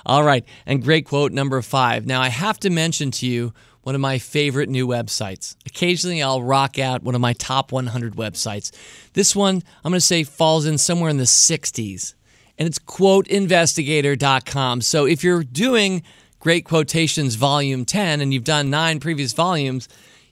All 0.06 0.22
right, 0.22 0.44
and 0.64 0.80
great 0.80 1.04
quote 1.04 1.32
number 1.32 1.60
five. 1.60 2.06
Now, 2.06 2.22
I 2.22 2.28
have 2.28 2.60
to 2.60 2.70
mention 2.70 3.10
to 3.10 3.26
you 3.26 3.52
one 3.80 3.96
of 3.96 4.00
my 4.00 4.18
favorite 4.20 4.68
new 4.68 4.86
websites. 4.86 5.56
Occasionally, 5.66 6.22
I'll 6.22 6.40
rock 6.40 6.78
out 6.78 7.02
one 7.02 7.16
of 7.16 7.20
my 7.20 7.32
top 7.32 7.72
100 7.72 8.14
websites. 8.14 8.70
This 9.14 9.34
one, 9.34 9.60
I'm 9.82 9.90
going 9.90 9.98
to 9.98 10.00
say, 10.00 10.22
falls 10.22 10.66
in 10.66 10.78
somewhere 10.78 11.10
in 11.10 11.16
the 11.16 11.24
60s 11.24 12.14
and 12.58 12.68
it's 12.68 12.78
quoteinvestigator.com. 12.78 14.80
So 14.80 15.06
if 15.06 15.24
you're 15.24 15.44
doing 15.44 16.02
Great 16.40 16.64
Quotations 16.64 17.36
Volume 17.36 17.84
10 17.84 18.20
and 18.20 18.34
you've 18.34 18.44
done 18.44 18.70
nine 18.70 19.00
previous 19.00 19.32
volumes, 19.32 19.88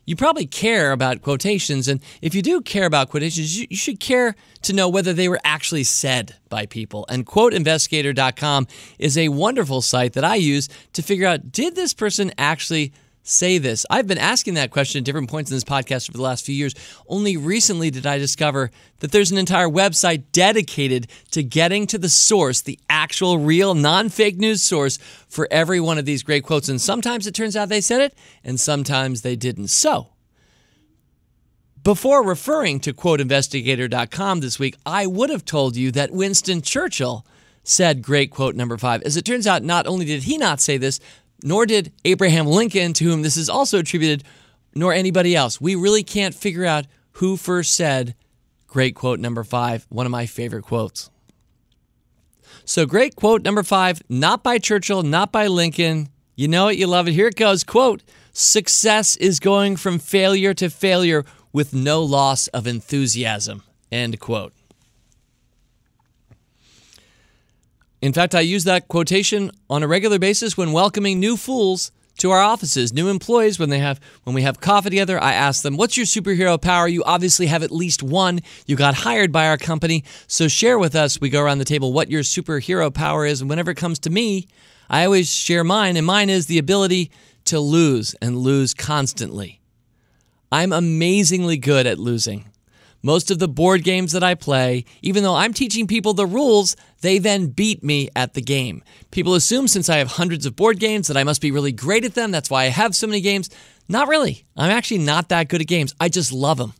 you 0.06 0.16
probably 0.16 0.46
care 0.46 0.90
about 0.90 1.22
quotations. 1.22 1.86
And 1.86 2.00
if 2.20 2.34
you 2.34 2.42
do 2.42 2.60
care 2.62 2.84
about 2.84 3.10
quotations, 3.10 3.60
you, 3.60 3.76
should 3.76 4.00
care 4.00 4.34
to 4.62 4.72
know 4.72 4.88
whether 4.88 5.12
they 5.12 5.28
were 5.28 5.38
actually 5.44 5.84
said 5.84 6.34
by 6.48 6.66
people. 6.66 7.06
And 7.08 7.24
quoteinvestigator.com 7.24 8.66
is 8.98 9.16
a 9.16 9.28
wonderful 9.28 9.82
site 9.82 10.14
that 10.14 10.24
I 10.24 10.34
use 10.34 10.68
to 10.94 11.02
figure 11.02 11.28
out 11.28 11.52
did 11.52 11.76
this 11.76 11.94
person 11.94 12.32
actually 12.36 12.92
say 13.30 13.58
this? 13.58 13.86
I've 13.88 14.06
been 14.06 14.18
asking 14.18 14.54
that 14.54 14.70
question 14.70 14.98
at 14.98 15.04
different 15.04 15.30
points 15.30 15.50
in 15.50 15.56
this 15.56 15.64
podcast 15.64 16.10
over 16.10 16.18
the 16.18 16.22
last 16.22 16.44
few 16.44 16.54
years. 16.54 16.74
Only 17.08 17.36
recently 17.36 17.90
did 17.90 18.06
I 18.06 18.18
discover 18.18 18.70
that 18.98 19.12
there's 19.12 19.30
an 19.30 19.38
entire 19.38 19.68
website 19.68 20.24
dedicated 20.32 21.06
to 21.30 21.42
getting 21.42 21.86
to 21.88 21.98
the 21.98 22.08
source, 22.08 22.60
the 22.60 22.78
actual, 22.88 23.38
real, 23.38 23.74
non 23.74 24.08
fake 24.08 24.36
news 24.36 24.62
source 24.62 24.98
for 25.28 25.48
every 25.50 25.80
one 25.80 25.98
of 25.98 26.04
these 26.04 26.22
great 26.22 26.44
quotes. 26.44 26.68
And 26.68 26.80
sometimes 26.80 27.26
it 27.26 27.34
turns 27.34 27.56
out 27.56 27.68
they 27.68 27.80
said 27.80 28.00
it, 28.00 28.14
and 28.44 28.58
sometimes 28.58 29.22
they 29.22 29.36
didn't. 29.36 29.68
So, 29.68 30.08
before 31.82 32.22
referring 32.22 32.80
to 32.80 32.92
quoteinvestigator.com 32.92 34.40
this 34.40 34.58
week, 34.58 34.76
I 34.84 35.06
would 35.06 35.30
have 35.30 35.44
told 35.44 35.76
you 35.76 35.90
that 35.92 36.10
Winston 36.10 36.60
Churchill 36.60 37.24
said 37.62 38.02
great 38.02 38.30
quote 38.30 38.54
number 38.54 38.76
five. 38.76 39.02
As 39.02 39.16
it 39.16 39.24
turns 39.24 39.46
out, 39.46 39.62
not 39.62 39.86
only 39.86 40.04
did 40.04 40.24
he 40.24 40.36
not 40.36 40.60
say 40.60 40.76
this, 40.76 41.00
nor 41.42 41.66
did 41.66 41.92
Abraham 42.04 42.46
Lincoln, 42.46 42.92
to 42.94 43.04
whom 43.04 43.22
this 43.22 43.36
is 43.36 43.48
also 43.48 43.78
attributed, 43.78 44.24
nor 44.74 44.92
anybody 44.92 45.34
else. 45.34 45.60
We 45.60 45.74
really 45.74 46.02
can't 46.02 46.34
figure 46.34 46.64
out 46.64 46.86
who 47.12 47.36
first 47.36 47.74
said 47.74 48.14
great 48.66 48.94
quote 48.94 49.20
number 49.20 49.44
five, 49.44 49.86
one 49.88 50.06
of 50.06 50.12
my 50.12 50.26
favorite 50.26 50.62
quotes. 50.62 51.10
So, 52.64 52.86
great 52.86 53.16
quote 53.16 53.42
number 53.42 53.62
five, 53.62 54.02
not 54.08 54.42
by 54.42 54.58
Churchill, 54.58 55.02
not 55.02 55.32
by 55.32 55.48
Lincoln. 55.48 56.08
You 56.36 56.48
know 56.48 56.68
it, 56.68 56.78
you 56.78 56.86
love 56.86 57.08
it. 57.08 57.12
Here 57.12 57.26
it 57.26 57.36
goes. 57.36 57.64
Quote 57.64 58.02
Success 58.32 59.16
is 59.16 59.40
going 59.40 59.76
from 59.76 59.98
failure 59.98 60.54
to 60.54 60.70
failure 60.70 61.24
with 61.52 61.74
no 61.74 62.02
loss 62.02 62.46
of 62.48 62.66
enthusiasm. 62.66 63.62
End 63.90 64.20
quote. 64.20 64.52
In 68.02 68.12
fact, 68.12 68.34
I 68.34 68.40
use 68.40 68.64
that 68.64 68.88
quotation 68.88 69.50
on 69.68 69.82
a 69.82 69.88
regular 69.88 70.18
basis 70.18 70.56
when 70.56 70.72
welcoming 70.72 71.20
new 71.20 71.36
fools 71.36 71.92
to 72.18 72.30
our 72.30 72.40
offices, 72.40 72.92
new 72.92 73.08
employees 73.08 73.58
when 73.58 73.70
they 73.70 73.78
have 73.78 73.98
when 74.24 74.34
we 74.34 74.42
have 74.42 74.60
coffee 74.60 74.90
together, 74.90 75.22
I 75.22 75.32
ask 75.32 75.62
them, 75.62 75.76
"What's 75.76 75.96
your 75.96 76.06
superhero 76.06 76.60
power?" 76.60 76.86
You 76.86 77.02
obviously 77.04 77.46
have 77.46 77.62
at 77.62 77.70
least 77.70 78.02
one. 78.02 78.40
You 78.66 78.76
got 78.76 78.94
hired 78.94 79.32
by 79.32 79.46
our 79.46 79.56
company, 79.56 80.04
so 80.26 80.46
share 80.46 80.78
with 80.78 80.94
us. 80.94 81.20
We 81.20 81.30
go 81.30 81.40
around 81.40 81.58
the 81.58 81.64
table 81.64 81.92
what 81.92 82.10
your 82.10 82.22
superhero 82.22 82.92
power 82.92 83.24
is, 83.24 83.40
and 83.40 83.48
whenever 83.48 83.70
it 83.70 83.76
comes 83.76 83.98
to 84.00 84.10
me, 84.10 84.48
I 84.90 85.04
always 85.04 85.30
share 85.32 85.64
mine, 85.64 85.96
and 85.96 86.06
mine 86.06 86.28
is 86.28 86.46
the 86.46 86.58
ability 86.58 87.10
to 87.46 87.58
lose 87.58 88.14
and 88.20 88.36
lose 88.36 88.74
constantly. 88.74 89.60
I'm 90.52 90.72
amazingly 90.72 91.56
good 91.56 91.86
at 91.86 91.98
losing. 91.98 92.49
Most 93.02 93.30
of 93.30 93.38
the 93.38 93.48
board 93.48 93.82
games 93.82 94.12
that 94.12 94.22
I 94.22 94.34
play, 94.34 94.84
even 95.00 95.22
though 95.22 95.34
I'm 95.34 95.54
teaching 95.54 95.86
people 95.86 96.12
the 96.12 96.26
rules, 96.26 96.76
they 97.00 97.18
then 97.18 97.46
beat 97.46 97.82
me 97.82 98.10
at 98.14 98.34
the 98.34 98.42
game. 98.42 98.82
People 99.10 99.34
assume 99.34 99.68
since 99.68 99.88
I 99.88 99.96
have 99.96 100.08
hundreds 100.12 100.44
of 100.44 100.56
board 100.56 100.78
games 100.78 101.08
that 101.08 101.16
I 101.16 101.24
must 101.24 101.40
be 101.40 101.50
really 101.50 101.72
great 101.72 102.04
at 102.04 102.14
them. 102.14 102.30
That's 102.30 102.50
why 102.50 102.64
I 102.64 102.68
have 102.68 102.94
so 102.94 103.06
many 103.06 103.20
games. 103.22 103.48
Not 103.88 104.08
really. 104.08 104.44
I'm 104.56 104.70
actually 104.70 104.98
not 104.98 105.30
that 105.30 105.48
good 105.48 105.62
at 105.62 105.66
games. 105.66 105.94
I 105.98 106.08
just 106.08 106.32
love 106.32 106.58
them. 106.58 106.74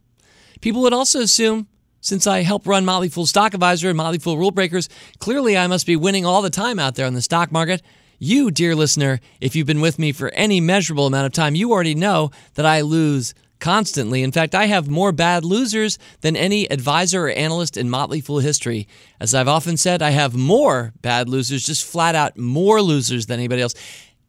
People 0.61 0.83
would 0.83 0.93
also 0.93 1.21
assume 1.21 1.69
since 2.03 2.27
I 2.27 2.43
help 2.43 2.67
run 2.67 2.85
Motley 2.85 3.09
Fool 3.09 3.27
Stock 3.27 3.53
Advisor 3.53 3.89
and 3.89 3.97
Motley 3.97 4.19
Fool 4.19 4.39
Rule 4.39 4.51
Breakers, 4.51 4.89
clearly 5.19 5.57
I 5.57 5.67
must 5.67 5.87
be 5.87 5.97
winning 5.97 6.25
all 6.25 6.41
the 6.41 6.49
time 6.49 6.79
out 6.79 6.95
there 6.95 7.07
on 7.07 7.15
the 7.15 7.21
stock 7.21 7.53
market. 7.53 7.83
You, 8.19 8.51
dear 8.51 8.75
listener, 8.75 9.21
if 9.41 9.55
you've 9.55 9.67
been 9.67 9.81
with 9.81 9.99
me 9.99 10.13
for 10.13 10.31
any 10.31 10.61
measurable 10.61 11.07
amount 11.07 11.27
of 11.27 11.33
time, 11.33 11.55
you 11.55 11.73
already 11.73 11.95
know 11.95 12.31
that 12.55 12.67
I 12.67 12.83
lose 12.83 13.35
constantly. 13.61 14.23
In 14.23 14.33
fact, 14.33 14.55
I 14.55 14.67
have 14.67 14.89
more 14.89 15.13
bad 15.13 15.45
losers 15.45 15.99
than 16.23 16.37
any 16.37 16.71
advisor 16.71 17.27
or 17.27 17.31
analyst 17.31 17.77
in 17.77 17.91
Motley 17.91 18.21
Fool 18.21 18.41
history. 18.41 18.89
As 19.21 19.35
I've 19.35 19.49
often 19.49 19.77
said, 19.77 20.03
I 20.03 20.11
have 20.11 20.35
more 20.35 20.93
bad 21.03 21.29
losers, 21.29 21.65
just 21.65 21.85
flat 21.85 22.15
out 22.15 22.37
more 22.37 22.83
losers 22.83 23.27
than 23.27 23.39
anybody 23.39 23.63
else, 23.63 23.75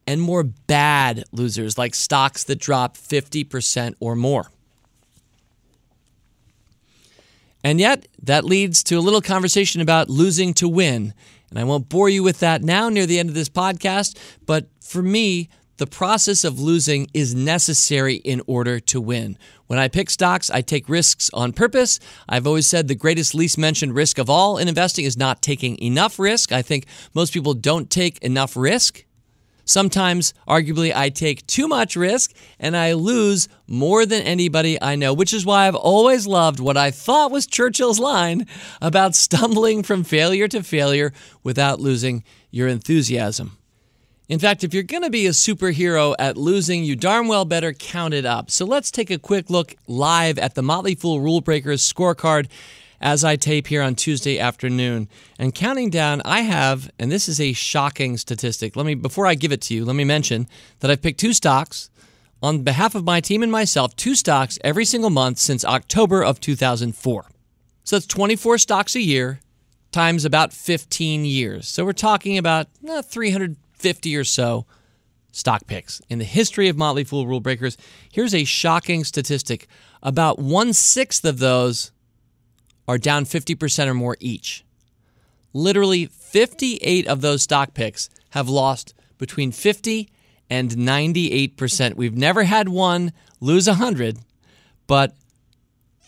and 0.06 0.22
more 0.22 0.44
bad 0.44 1.24
losers, 1.32 1.78
like 1.78 1.96
stocks 1.96 2.44
that 2.44 2.60
drop 2.60 2.98
50% 2.98 3.96
or 4.00 4.16
more. 4.16 4.52
And 7.64 7.80
yet, 7.80 8.08
that 8.24 8.44
leads 8.44 8.84
to 8.86 8.96
a 8.96 9.02
little 9.02 9.22
conversation 9.22 9.82
about 9.82 10.10
losing 10.10 10.54
to 10.56 10.68
win. 10.68 11.14
And 11.50 11.60
I 11.60 11.64
won't 11.64 11.90
bore 11.90 12.10
you 12.10 12.24
with 12.24 12.40
that 12.40 12.64
now 12.64 12.90
near 12.90 13.06
the 13.06 13.20
end 13.20 13.30
of 13.30 13.36
this 13.36 13.50
podcast, 13.50 14.18
but 14.46 14.68
for 14.82 15.04
me, 15.04 15.50
the 15.82 15.88
process 15.88 16.44
of 16.44 16.60
losing 16.60 17.08
is 17.12 17.34
necessary 17.34 18.18
in 18.18 18.40
order 18.46 18.80
to 18.80 19.02
win. 19.02 19.36
When 19.66 19.80
I 19.80 19.88
pick 19.88 20.12
stocks, 20.12 20.52
I 20.52 20.62
take 20.62 20.88
risks 20.88 21.32
on 21.34 21.54
purpose. 21.54 22.00
I've 22.30 22.46
always 22.46 22.68
said 22.68 22.88
the 22.88 22.94
greatest, 22.94 23.34
least 23.34 23.58
mentioned 23.58 23.96
risk 23.96 24.20
of 24.20 24.30
all 24.30 24.60
in 24.60 24.68
investing 24.68 25.06
is 25.06 25.18
not 25.18 25.42
taking 25.42 25.82
enough 25.82 26.20
risk. 26.20 26.52
I 26.52 26.62
think 26.62 26.86
most 27.16 27.34
people 27.34 27.56
don't 27.56 27.90
take 27.90 28.20
enough 28.20 28.56
risk. 28.56 29.06
Sometimes, 29.66 30.36
arguably, 30.48 30.94
I 30.96 31.10
take 31.10 31.48
too 31.48 31.68
much 31.68 31.96
risk 31.96 32.32
and 32.60 32.78
I 32.78 32.94
lose 32.94 33.48
more 33.66 34.06
than 34.06 34.22
anybody 34.22 34.80
I 34.80 34.96
know, 34.96 35.16
which 35.16 35.34
is 35.34 35.48
why 35.48 35.68
I've 35.68 35.74
always 35.74 36.28
loved 36.28 36.60
what 36.60 36.78
I 36.78 36.92
thought 36.92 37.32
was 37.32 37.48
Churchill's 37.48 37.98
line 37.98 38.46
about 38.84 39.16
stumbling 39.16 39.82
from 39.82 40.04
failure 40.04 40.48
to 40.50 40.62
failure 40.62 41.12
without 41.42 41.80
losing 41.80 42.24
your 42.52 42.68
enthusiasm. 42.68 43.58
In 44.32 44.40
fact, 44.40 44.64
if 44.64 44.74
you're 44.74 44.84
going 44.84 45.04
to 45.04 45.10
be 45.10 45.28
a 45.28 45.32
superhero 45.32 46.16
at 46.18 46.38
losing, 46.38 46.86
you 46.86 46.96
darn 46.96 47.28
well 47.28 47.44
better 47.44 47.74
count 47.74 48.14
it 48.14 48.26
up. 48.26 48.50
So 48.50 48.64
let's 48.64 48.90
take 48.90 49.12
a 49.12 49.20
quick 49.20 49.50
look 49.50 49.76
live 49.88 50.40
at 50.40 50.56
the 50.56 50.62
Motley 50.62 50.96
Fool 50.96 51.20
Rule 51.20 51.42
Breakers 51.42 51.82
scorecard 51.84 52.48
as 53.02 53.26
I 53.26 53.36
tape 53.36 53.68
here 53.68 53.82
on 53.82 53.96
Tuesday 53.96 54.40
afternoon. 54.40 55.10
And 55.38 55.54
counting 55.54 55.90
down, 55.90 56.22
I 56.24 56.44
have, 56.44 56.90
and 56.98 57.12
this 57.12 57.28
is 57.28 57.42
a 57.42 57.52
shocking 57.52 58.16
statistic. 58.16 58.78
Let 58.78 58.86
me, 58.86 58.96
before 58.96 59.28
I 59.28 59.36
give 59.36 59.52
it 59.52 59.60
to 59.64 59.74
you, 59.74 59.84
let 59.84 59.98
me 59.98 60.06
mention 60.06 60.48
that 60.80 60.90
I've 60.90 61.02
picked 61.02 61.20
two 61.20 61.34
stocks 61.34 61.90
on 62.42 62.64
behalf 62.64 62.96
of 62.96 63.04
my 63.04 63.20
team 63.20 63.44
and 63.44 63.52
myself, 63.52 63.98
two 63.98 64.16
stocks 64.16 64.58
every 64.64 64.86
single 64.86 65.10
month 65.10 65.40
since 65.40 65.66
October 65.66 66.24
of 66.24 66.40
2004. 66.40 67.26
So 67.84 67.96
that's 67.98 68.08
24 68.08 68.60
stocks 68.60 68.96
a 68.96 69.02
year 69.02 69.42
times 69.92 70.24
about 70.24 70.54
15 70.54 71.26
years. 71.26 71.68
So 71.68 71.84
we're 71.84 71.92
talking 71.92 72.38
about 72.38 72.68
eh, 72.88 73.02
300 73.02 73.58
50 73.82 74.16
or 74.16 74.24
so 74.24 74.66
stock 75.32 75.66
picks. 75.66 76.02
In 76.10 76.20
the 76.20 76.26
history 76.26 76.70
of 76.70 76.78
Motley 76.78 77.04
Fool 77.04 77.28
Rule 77.28 77.40
Breakers, 77.40 77.78
here's 78.12 78.36
a 78.36 78.44
shocking 78.44 79.04
statistic 79.04 79.68
about 80.04 80.40
one 80.40 80.74
sixth 80.74 81.26
of 81.26 81.40
those 81.40 81.92
are 82.88 82.98
down 82.98 83.26
50% 83.26 83.88
or 83.88 83.94
more 83.94 84.18
each. 84.20 84.64
Literally, 85.54 86.06
58 86.06 87.08
of 87.08 87.22
those 87.22 87.44
stock 87.44 87.74
picks 87.74 88.10
have 88.32 88.50
lost 88.50 88.94
between 89.18 89.52
50 89.52 90.10
and 90.50 90.72
98%. 90.72 91.96
We've 91.96 92.18
never 92.18 92.44
had 92.44 92.70
one 92.70 93.14
lose 93.40 93.68
100, 93.68 94.20
but 94.88 95.16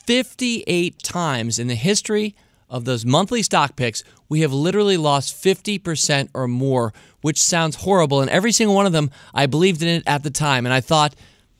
58 0.05 1.01
times 1.01 1.59
in 1.59 1.67
the 1.67 1.75
history 1.75 2.35
of 2.73 2.85
those 2.85 3.05
monthly 3.05 3.43
stock 3.43 3.75
picks, 3.75 4.03
we 4.27 4.41
have 4.41 4.51
literally 4.51 4.97
lost 4.97 5.41
50% 5.41 6.29
or 6.33 6.47
more, 6.47 6.91
which 7.21 7.39
sounds 7.39 7.77
horrible. 7.77 8.19
And 8.19 8.31
every 8.31 8.51
single 8.51 8.75
one 8.75 8.87
of 8.87 8.91
them, 8.91 9.11
I 9.31 9.45
believed 9.45 9.83
in 9.83 9.87
it 9.87 10.03
at 10.07 10.23
the 10.23 10.31
time. 10.31 10.65
And 10.65 10.73
I 10.73 10.81
thought, 10.81 11.15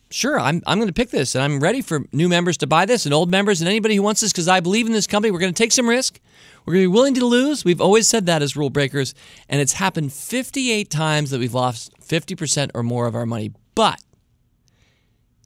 sure, 0.09 0.39
I'm, 0.39 0.63
I'm 0.65 0.79
going 0.79 0.87
to 0.87 0.93
pick 0.93 1.11
this. 1.11 1.35
And 1.35 1.43
I'm 1.43 1.59
ready 1.59 1.81
for 1.81 2.05
new 2.11 2.27
members 2.27 2.57
to 2.57 2.67
buy 2.67 2.85
this 2.85 3.05
and 3.05 3.13
old 3.13 3.29
members 3.29 3.61
and 3.61 3.69
anybody 3.69 3.95
who 3.95 4.01
wants 4.01 4.21
this 4.21 4.33
because 4.33 4.47
I 4.47 4.59
believe 4.59 4.87
in 4.87 4.91
this 4.91 5.05
company. 5.05 5.29
We're 5.29 5.39
going 5.39 5.53
to 5.53 5.63
take 5.63 5.71
some 5.71 5.87
risk. 5.87 6.19
We're 6.65 6.73
going 6.73 6.85
to 6.85 6.89
be 6.89 6.95
willing 6.95 7.13
to 7.13 7.25
lose. 7.25 7.63
We've 7.63 7.81
always 7.81 8.09
said 8.09 8.25
that 8.25 8.41
as 8.41 8.57
rule 8.57 8.71
breakers. 8.71 9.13
And 9.47 9.61
it's 9.61 9.73
happened 9.73 10.13
58 10.13 10.89
times 10.89 11.29
that 11.29 11.39
we've 11.39 11.53
lost 11.53 11.93
50% 12.01 12.71
or 12.73 12.81
more 12.81 13.05
of 13.05 13.13
our 13.13 13.27
money. 13.27 13.51
But 13.75 14.01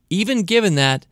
even 0.10 0.44
given 0.44 0.76
that, 0.76 1.06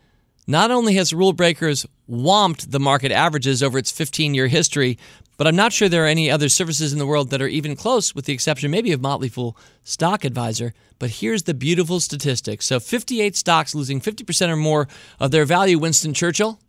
not 0.47 0.71
only 0.71 0.95
has 0.95 1.13
Rule 1.13 1.34
Breakers 1.34 1.86
whomped 2.10 2.71
the 2.71 2.79
market 2.79 3.12
averages 3.12 3.63
over 3.63 3.77
its 3.77 3.91
15 3.91 4.34
year 4.34 4.47
history, 4.47 4.97
but 5.38 5.47
I'm 5.47 5.55
not 5.55 5.73
sure 5.73 5.89
there 5.89 6.05
are 6.05 6.08
any 6.08 6.31
other 6.31 6.47
services 6.47 6.93
in 6.93 6.99
the 6.99 7.05
world 7.05 7.29
that 7.29 7.41
are 7.41 7.47
even 7.47 7.75
close, 7.75 8.15
with 8.15 8.25
the 8.25 8.34
exception 8.34 8.71
maybe 8.71 8.91
of 8.91 9.01
Motley 9.01 9.27
Fool 9.27 9.58
Stock 9.84 10.23
Advisor. 10.23 10.73
But 10.97 11.10
here's 11.10 11.43
the 11.43 11.53
beautiful 11.53 11.99
statistic. 11.99 12.62
So 12.62 12.79
58 12.79 13.36
stocks 13.36 13.75
losing 13.75 13.99
50% 13.99 14.49
or 14.49 14.55
more 14.55 14.88
of 15.19 15.31
their 15.31 15.45
value, 15.45 15.77
Winston 15.77 16.13
Churchill. 16.13 16.60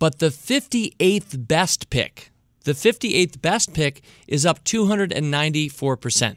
But 0.00 0.18
the 0.18 0.26
58th 0.26 1.46
best 1.46 1.88
pick, 1.88 2.32
the 2.64 2.72
58th 2.72 3.40
best 3.40 3.74
pick 3.74 4.02
is 4.26 4.44
up 4.44 4.64
294%. 4.64 6.36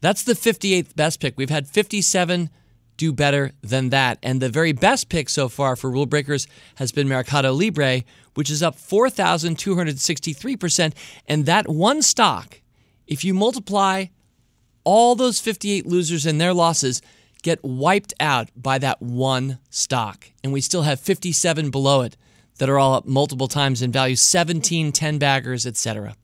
That's 0.00 0.22
the 0.22 0.34
58th 0.34 0.94
best 0.94 1.18
pick. 1.18 1.36
We've 1.36 1.50
had 1.50 1.66
57 1.66 2.50
do 2.98 3.10
better 3.12 3.52
than 3.62 3.88
that. 3.88 4.18
And 4.22 4.42
the 4.42 4.50
very 4.50 4.72
best 4.72 5.08
pick 5.08 5.30
so 5.30 5.48
far 5.48 5.76
for 5.76 5.90
rule 5.90 6.04
breakers 6.04 6.46
has 6.74 6.92
been 6.92 7.08
Mercado 7.08 7.54
Libre, 7.54 8.02
which 8.34 8.50
is 8.50 8.62
up 8.62 8.76
4,263%. 8.76 10.92
And 11.26 11.46
that 11.46 11.66
one 11.68 12.02
stock, 12.02 12.60
if 13.06 13.24
you 13.24 13.32
multiply 13.32 14.08
all 14.84 15.14
those 15.14 15.40
58 15.40 15.86
losers 15.86 16.26
and 16.26 16.38
their 16.38 16.52
losses, 16.52 17.00
get 17.42 17.64
wiped 17.64 18.12
out 18.20 18.50
by 18.54 18.76
that 18.78 19.00
one 19.00 19.58
stock. 19.70 20.30
And 20.44 20.52
we 20.52 20.60
still 20.60 20.82
have 20.82 21.00
57 21.00 21.70
below 21.70 22.02
it 22.02 22.18
that 22.58 22.68
are 22.68 22.78
all 22.78 22.92
up 22.94 23.06
multiple 23.06 23.48
times 23.48 23.80
in 23.80 23.90
value 23.92 24.16
17 24.16 24.92
10 24.92 25.18
baggers, 25.18 25.66
etc. 25.66 26.14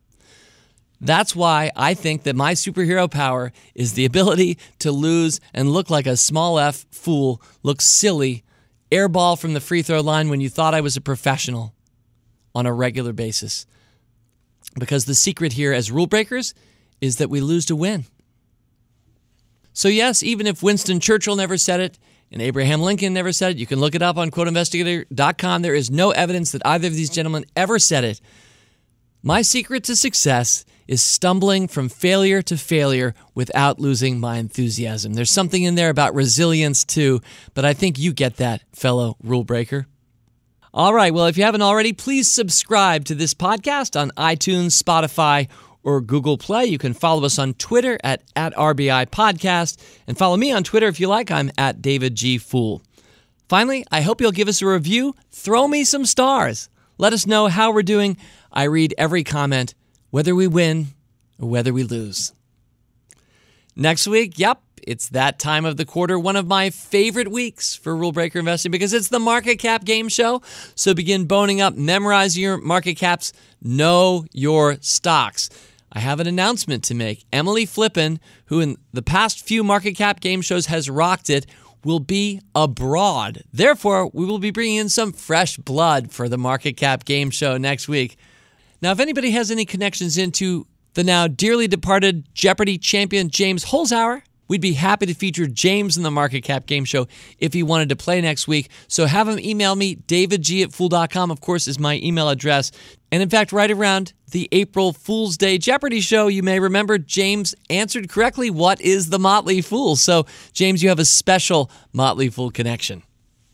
That's 1.04 1.36
why 1.36 1.70
I 1.76 1.92
think 1.92 2.22
that 2.22 2.34
my 2.34 2.54
superhero 2.54 3.10
power 3.10 3.52
is 3.74 3.92
the 3.92 4.06
ability 4.06 4.56
to 4.78 4.90
lose 4.90 5.38
and 5.52 5.70
look 5.70 5.90
like 5.90 6.06
a 6.06 6.16
small 6.16 6.58
f 6.58 6.86
fool, 6.90 7.42
look 7.62 7.82
silly, 7.82 8.42
airball 8.90 9.38
from 9.38 9.52
the 9.52 9.60
free 9.60 9.82
throw 9.82 10.00
line 10.00 10.30
when 10.30 10.40
you 10.40 10.48
thought 10.48 10.72
I 10.72 10.80
was 10.80 10.96
a 10.96 11.02
professional 11.02 11.74
on 12.54 12.64
a 12.64 12.72
regular 12.72 13.12
basis. 13.12 13.66
Because 14.78 15.04
the 15.04 15.14
secret 15.14 15.52
here 15.52 15.74
as 15.74 15.90
rule 15.90 16.06
breakers 16.06 16.54
is 17.02 17.16
that 17.18 17.28
we 17.28 17.42
lose 17.42 17.66
to 17.66 17.76
win. 17.76 18.06
So, 19.74 19.88
yes, 19.88 20.22
even 20.22 20.46
if 20.46 20.62
Winston 20.62 21.00
Churchill 21.00 21.36
never 21.36 21.58
said 21.58 21.80
it 21.80 21.98
and 22.32 22.40
Abraham 22.40 22.80
Lincoln 22.80 23.12
never 23.12 23.32
said 23.32 23.50
it, 23.50 23.58
you 23.58 23.66
can 23.66 23.78
look 23.78 23.94
it 23.94 24.00
up 24.00 24.16
on 24.16 24.30
quoteinvestigator.com. 24.30 25.60
There 25.60 25.74
is 25.74 25.90
no 25.90 26.12
evidence 26.12 26.52
that 26.52 26.62
either 26.64 26.88
of 26.88 26.94
these 26.94 27.10
gentlemen 27.10 27.44
ever 27.54 27.78
said 27.78 28.04
it. 28.04 28.22
My 29.22 29.42
secret 29.42 29.84
to 29.84 29.96
success 29.96 30.64
is 30.86 31.02
stumbling 31.02 31.68
from 31.68 31.88
failure 31.88 32.42
to 32.42 32.56
failure 32.56 33.14
without 33.34 33.80
losing 33.80 34.20
my 34.20 34.36
enthusiasm. 34.36 35.14
There's 35.14 35.30
something 35.30 35.62
in 35.62 35.74
there 35.74 35.90
about 35.90 36.14
resilience 36.14 36.84
too, 36.84 37.20
but 37.54 37.64
I 37.64 37.74
think 37.74 37.98
you 37.98 38.12
get 38.12 38.36
that, 38.36 38.62
fellow 38.72 39.16
rule 39.22 39.44
breaker. 39.44 39.86
All 40.72 40.92
right, 40.92 41.14
well, 41.14 41.26
if 41.26 41.38
you 41.38 41.44
haven't 41.44 41.62
already, 41.62 41.92
please 41.92 42.30
subscribe 42.30 43.04
to 43.04 43.14
this 43.14 43.32
podcast 43.32 43.98
on 43.98 44.10
iTunes, 44.16 44.80
Spotify, 44.80 45.48
or 45.84 46.00
Google 46.00 46.36
Play. 46.36 46.64
You 46.64 46.78
can 46.78 46.94
follow 46.94 47.24
us 47.24 47.38
on 47.38 47.54
Twitter 47.54 47.96
at, 48.02 48.22
at 48.34 48.54
RBI 48.54 49.06
Podcast, 49.06 49.80
and 50.08 50.18
follow 50.18 50.36
me 50.36 50.50
on 50.50 50.64
Twitter 50.64 50.88
if 50.88 50.98
you 50.98 51.06
like. 51.06 51.30
I'm 51.30 51.52
at 51.56 51.80
David 51.80 52.16
G. 52.16 52.38
Fool. 52.38 52.82
Finally, 53.48 53.84
I 53.92 54.00
hope 54.00 54.20
you'll 54.20 54.32
give 54.32 54.48
us 54.48 54.62
a 54.62 54.66
review. 54.66 55.14
Throw 55.30 55.68
me 55.68 55.84
some 55.84 56.06
stars. 56.06 56.68
Let 56.98 57.12
us 57.12 57.26
know 57.26 57.46
how 57.46 57.72
we're 57.72 57.82
doing. 57.82 58.16
I 58.50 58.64
read 58.64 58.94
every 58.98 59.22
comment 59.22 59.74
whether 60.14 60.32
we 60.32 60.46
win 60.46 60.86
or 61.40 61.48
whether 61.48 61.72
we 61.72 61.82
lose. 61.82 62.32
Next 63.74 64.06
week, 64.06 64.38
yep, 64.38 64.62
it's 64.80 65.08
that 65.08 65.40
time 65.40 65.64
of 65.64 65.76
the 65.76 65.84
quarter, 65.84 66.16
one 66.16 66.36
of 66.36 66.46
my 66.46 66.70
favorite 66.70 67.32
weeks 67.32 67.74
for 67.74 67.96
Rule 67.96 68.12
Breaker 68.12 68.38
Investing 68.38 68.70
because 68.70 68.92
it's 68.92 69.08
the 69.08 69.18
market 69.18 69.56
cap 69.56 69.84
game 69.84 70.08
show. 70.08 70.40
So 70.76 70.94
begin 70.94 71.24
boning 71.24 71.60
up, 71.60 71.74
memorize 71.74 72.38
your 72.38 72.58
market 72.58 72.94
caps, 72.94 73.32
know 73.60 74.24
your 74.32 74.76
stocks. 74.80 75.50
I 75.90 75.98
have 75.98 76.20
an 76.20 76.28
announcement 76.28 76.84
to 76.84 76.94
make. 76.94 77.24
Emily 77.32 77.66
Flippen, 77.66 78.20
who 78.46 78.60
in 78.60 78.76
the 78.92 79.02
past 79.02 79.44
few 79.44 79.64
market 79.64 79.94
cap 79.94 80.20
game 80.20 80.42
shows 80.42 80.66
has 80.66 80.88
rocked 80.88 81.28
it, 81.28 81.44
will 81.84 81.98
be 81.98 82.40
abroad. 82.54 83.42
Therefore, 83.52 84.12
we 84.14 84.26
will 84.26 84.38
be 84.38 84.52
bringing 84.52 84.76
in 84.76 84.88
some 84.88 85.12
fresh 85.12 85.56
blood 85.56 86.12
for 86.12 86.28
the 86.28 86.38
market 86.38 86.76
cap 86.76 87.04
game 87.04 87.30
show 87.30 87.56
next 87.56 87.88
week. 87.88 88.16
Now, 88.82 88.92
if 88.92 89.00
anybody 89.00 89.30
has 89.32 89.50
any 89.50 89.64
connections 89.64 90.18
into 90.18 90.66
the 90.94 91.04
now 91.04 91.26
dearly 91.26 91.66
departed 91.68 92.26
Jeopardy 92.34 92.78
champion 92.78 93.30
James 93.30 93.66
Holzhauer, 93.66 94.22
We'd 94.46 94.60
be 94.60 94.74
happy 94.74 95.06
to 95.06 95.14
feature 95.14 95.46
James 95.46 95.96
in 95.96 96.02
the 96.02 96.10
Market 96.10 96.42
Cap 96.42 96.66
Game 96.66 96.84
Show 96.84 97.08
if 97.38 97.52
he 97.54 97.62
wanted 97.62 97.88
to 97.88 97.96
play 97.96 98.20
next 98.20 98.46
week. 98.46 98.68
So 98.88 99.06
have 99.06 99.26
him 99.26 99.38
email 99.38 99.74
me. 99.74 99.96
DavidG 99.96 100.62
at 100.62 100.72
Fool.com, 100.72 101.30
of 101.30 101.40
course, 101.40 101.66
is 101.66 101.78
my 101.78 101.96
email 101.96 102.28
address. 102.28 102.70
And 103.10 103.22
in 103.22 103.30
fact, 103.30 103.52
right 103.52 103.70
around 103.70 104.12
the 104.32 104.48
April 104.52 104.92
Fool's 104.92 105.38
Day 105.38 105.56
Jeopardy 105.56 106.00
show, 106.00 106.26
you 106.26 106.42
may 106.42 106.60
remember 106.60 106.98
James 106.98 107.54
answered 107.70 108.08
correctly 108.10 108.50
what 108.50 108.80
is 108.80 109.08
the 109.08 109.18
Motley 109.18 109.62
Fool. 109.62 109.96
So, 109.96 110.26
James, 110.52 110.82
you 110.82 110.88
have 110.90 110.98
a 110.98 111.04
special 111.04 111.70
Motley 111.92 112.28
Fool 112.28 112.50
connection. 112.50 113.02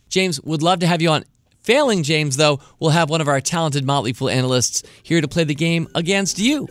James, 0.09 0.41
would 0.43 0.62
love 0.62 0.81
to 0.81 0.87
have 0.87 1.01
you 1.01 1.11
on. 1.11 1.25
Failing 1.62 2.02
James, 2.02 2.36
though, 2.36 2.61
we'll 2.78 2.90
have 2.90 3.11
one 3.11 3.20
of 3.20 3.28
our 3.28 3.40
talented 3.40 3.84
Motley 3.84 4.12
Fool 4.12 4.30
analysts 4.30 4.82
here 5.02 5.20
to 5.20 5.28
play 5.28 5.44
the 5.44 5.54
game 5.54 5.88
against 5.94 6.38
you. 6.38 6.66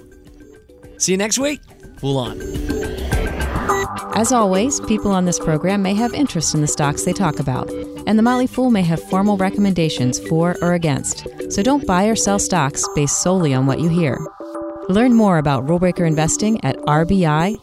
See 0.98 1.12
you 1.12 1.18
next 1.18 1.38
week. 1.38 1.62
Fool 2.00 2.18
on. 2.18 2.42
As 4.16 4.32
always, 4.32 4.80
people 4.82 5.12
on 5.12 5.26
this 5.26 5.40
program 5.40 5.82
may 5.82 5.94
have 5.94 6.14
interest 6.14 6.54
in 6.56 6.62
the 6.62 6.68
stocks 6.68 7.06
they 7.06 7.14
talk 7.14 7.40
about, 7.40 7.70
and 8.08 8.18
the 8.18 8.24
Motley 8.24 8.48
Fool 8.48 8.72
may 8.72 8.82
have 8.82 9.02
formal 9.02 9.38
recommendations 9.38 10.20
for 10.28 10.58
or 10.62 10.74
against. 10.74 11.28
So 11.50 11.62
don't 11.62 11.86
buy 11.86 12.06
or 12.06 12.16
sell 12.16 12.40
stocks 12.40 12.86
based 12.96 13.22
solely 13.22 13.54
on 13.54 13.66
what 13.68 13.80
you 13.80 13.90
hear. 13.90 14.20
Learn 14.90 15.14
more 15.14 15.38
about 15.38 15.66
rulebreaker 15.68 16.08
investing 16.08 16.64
at 16.66 16.78
rbi.fool.com. 16.78 17.60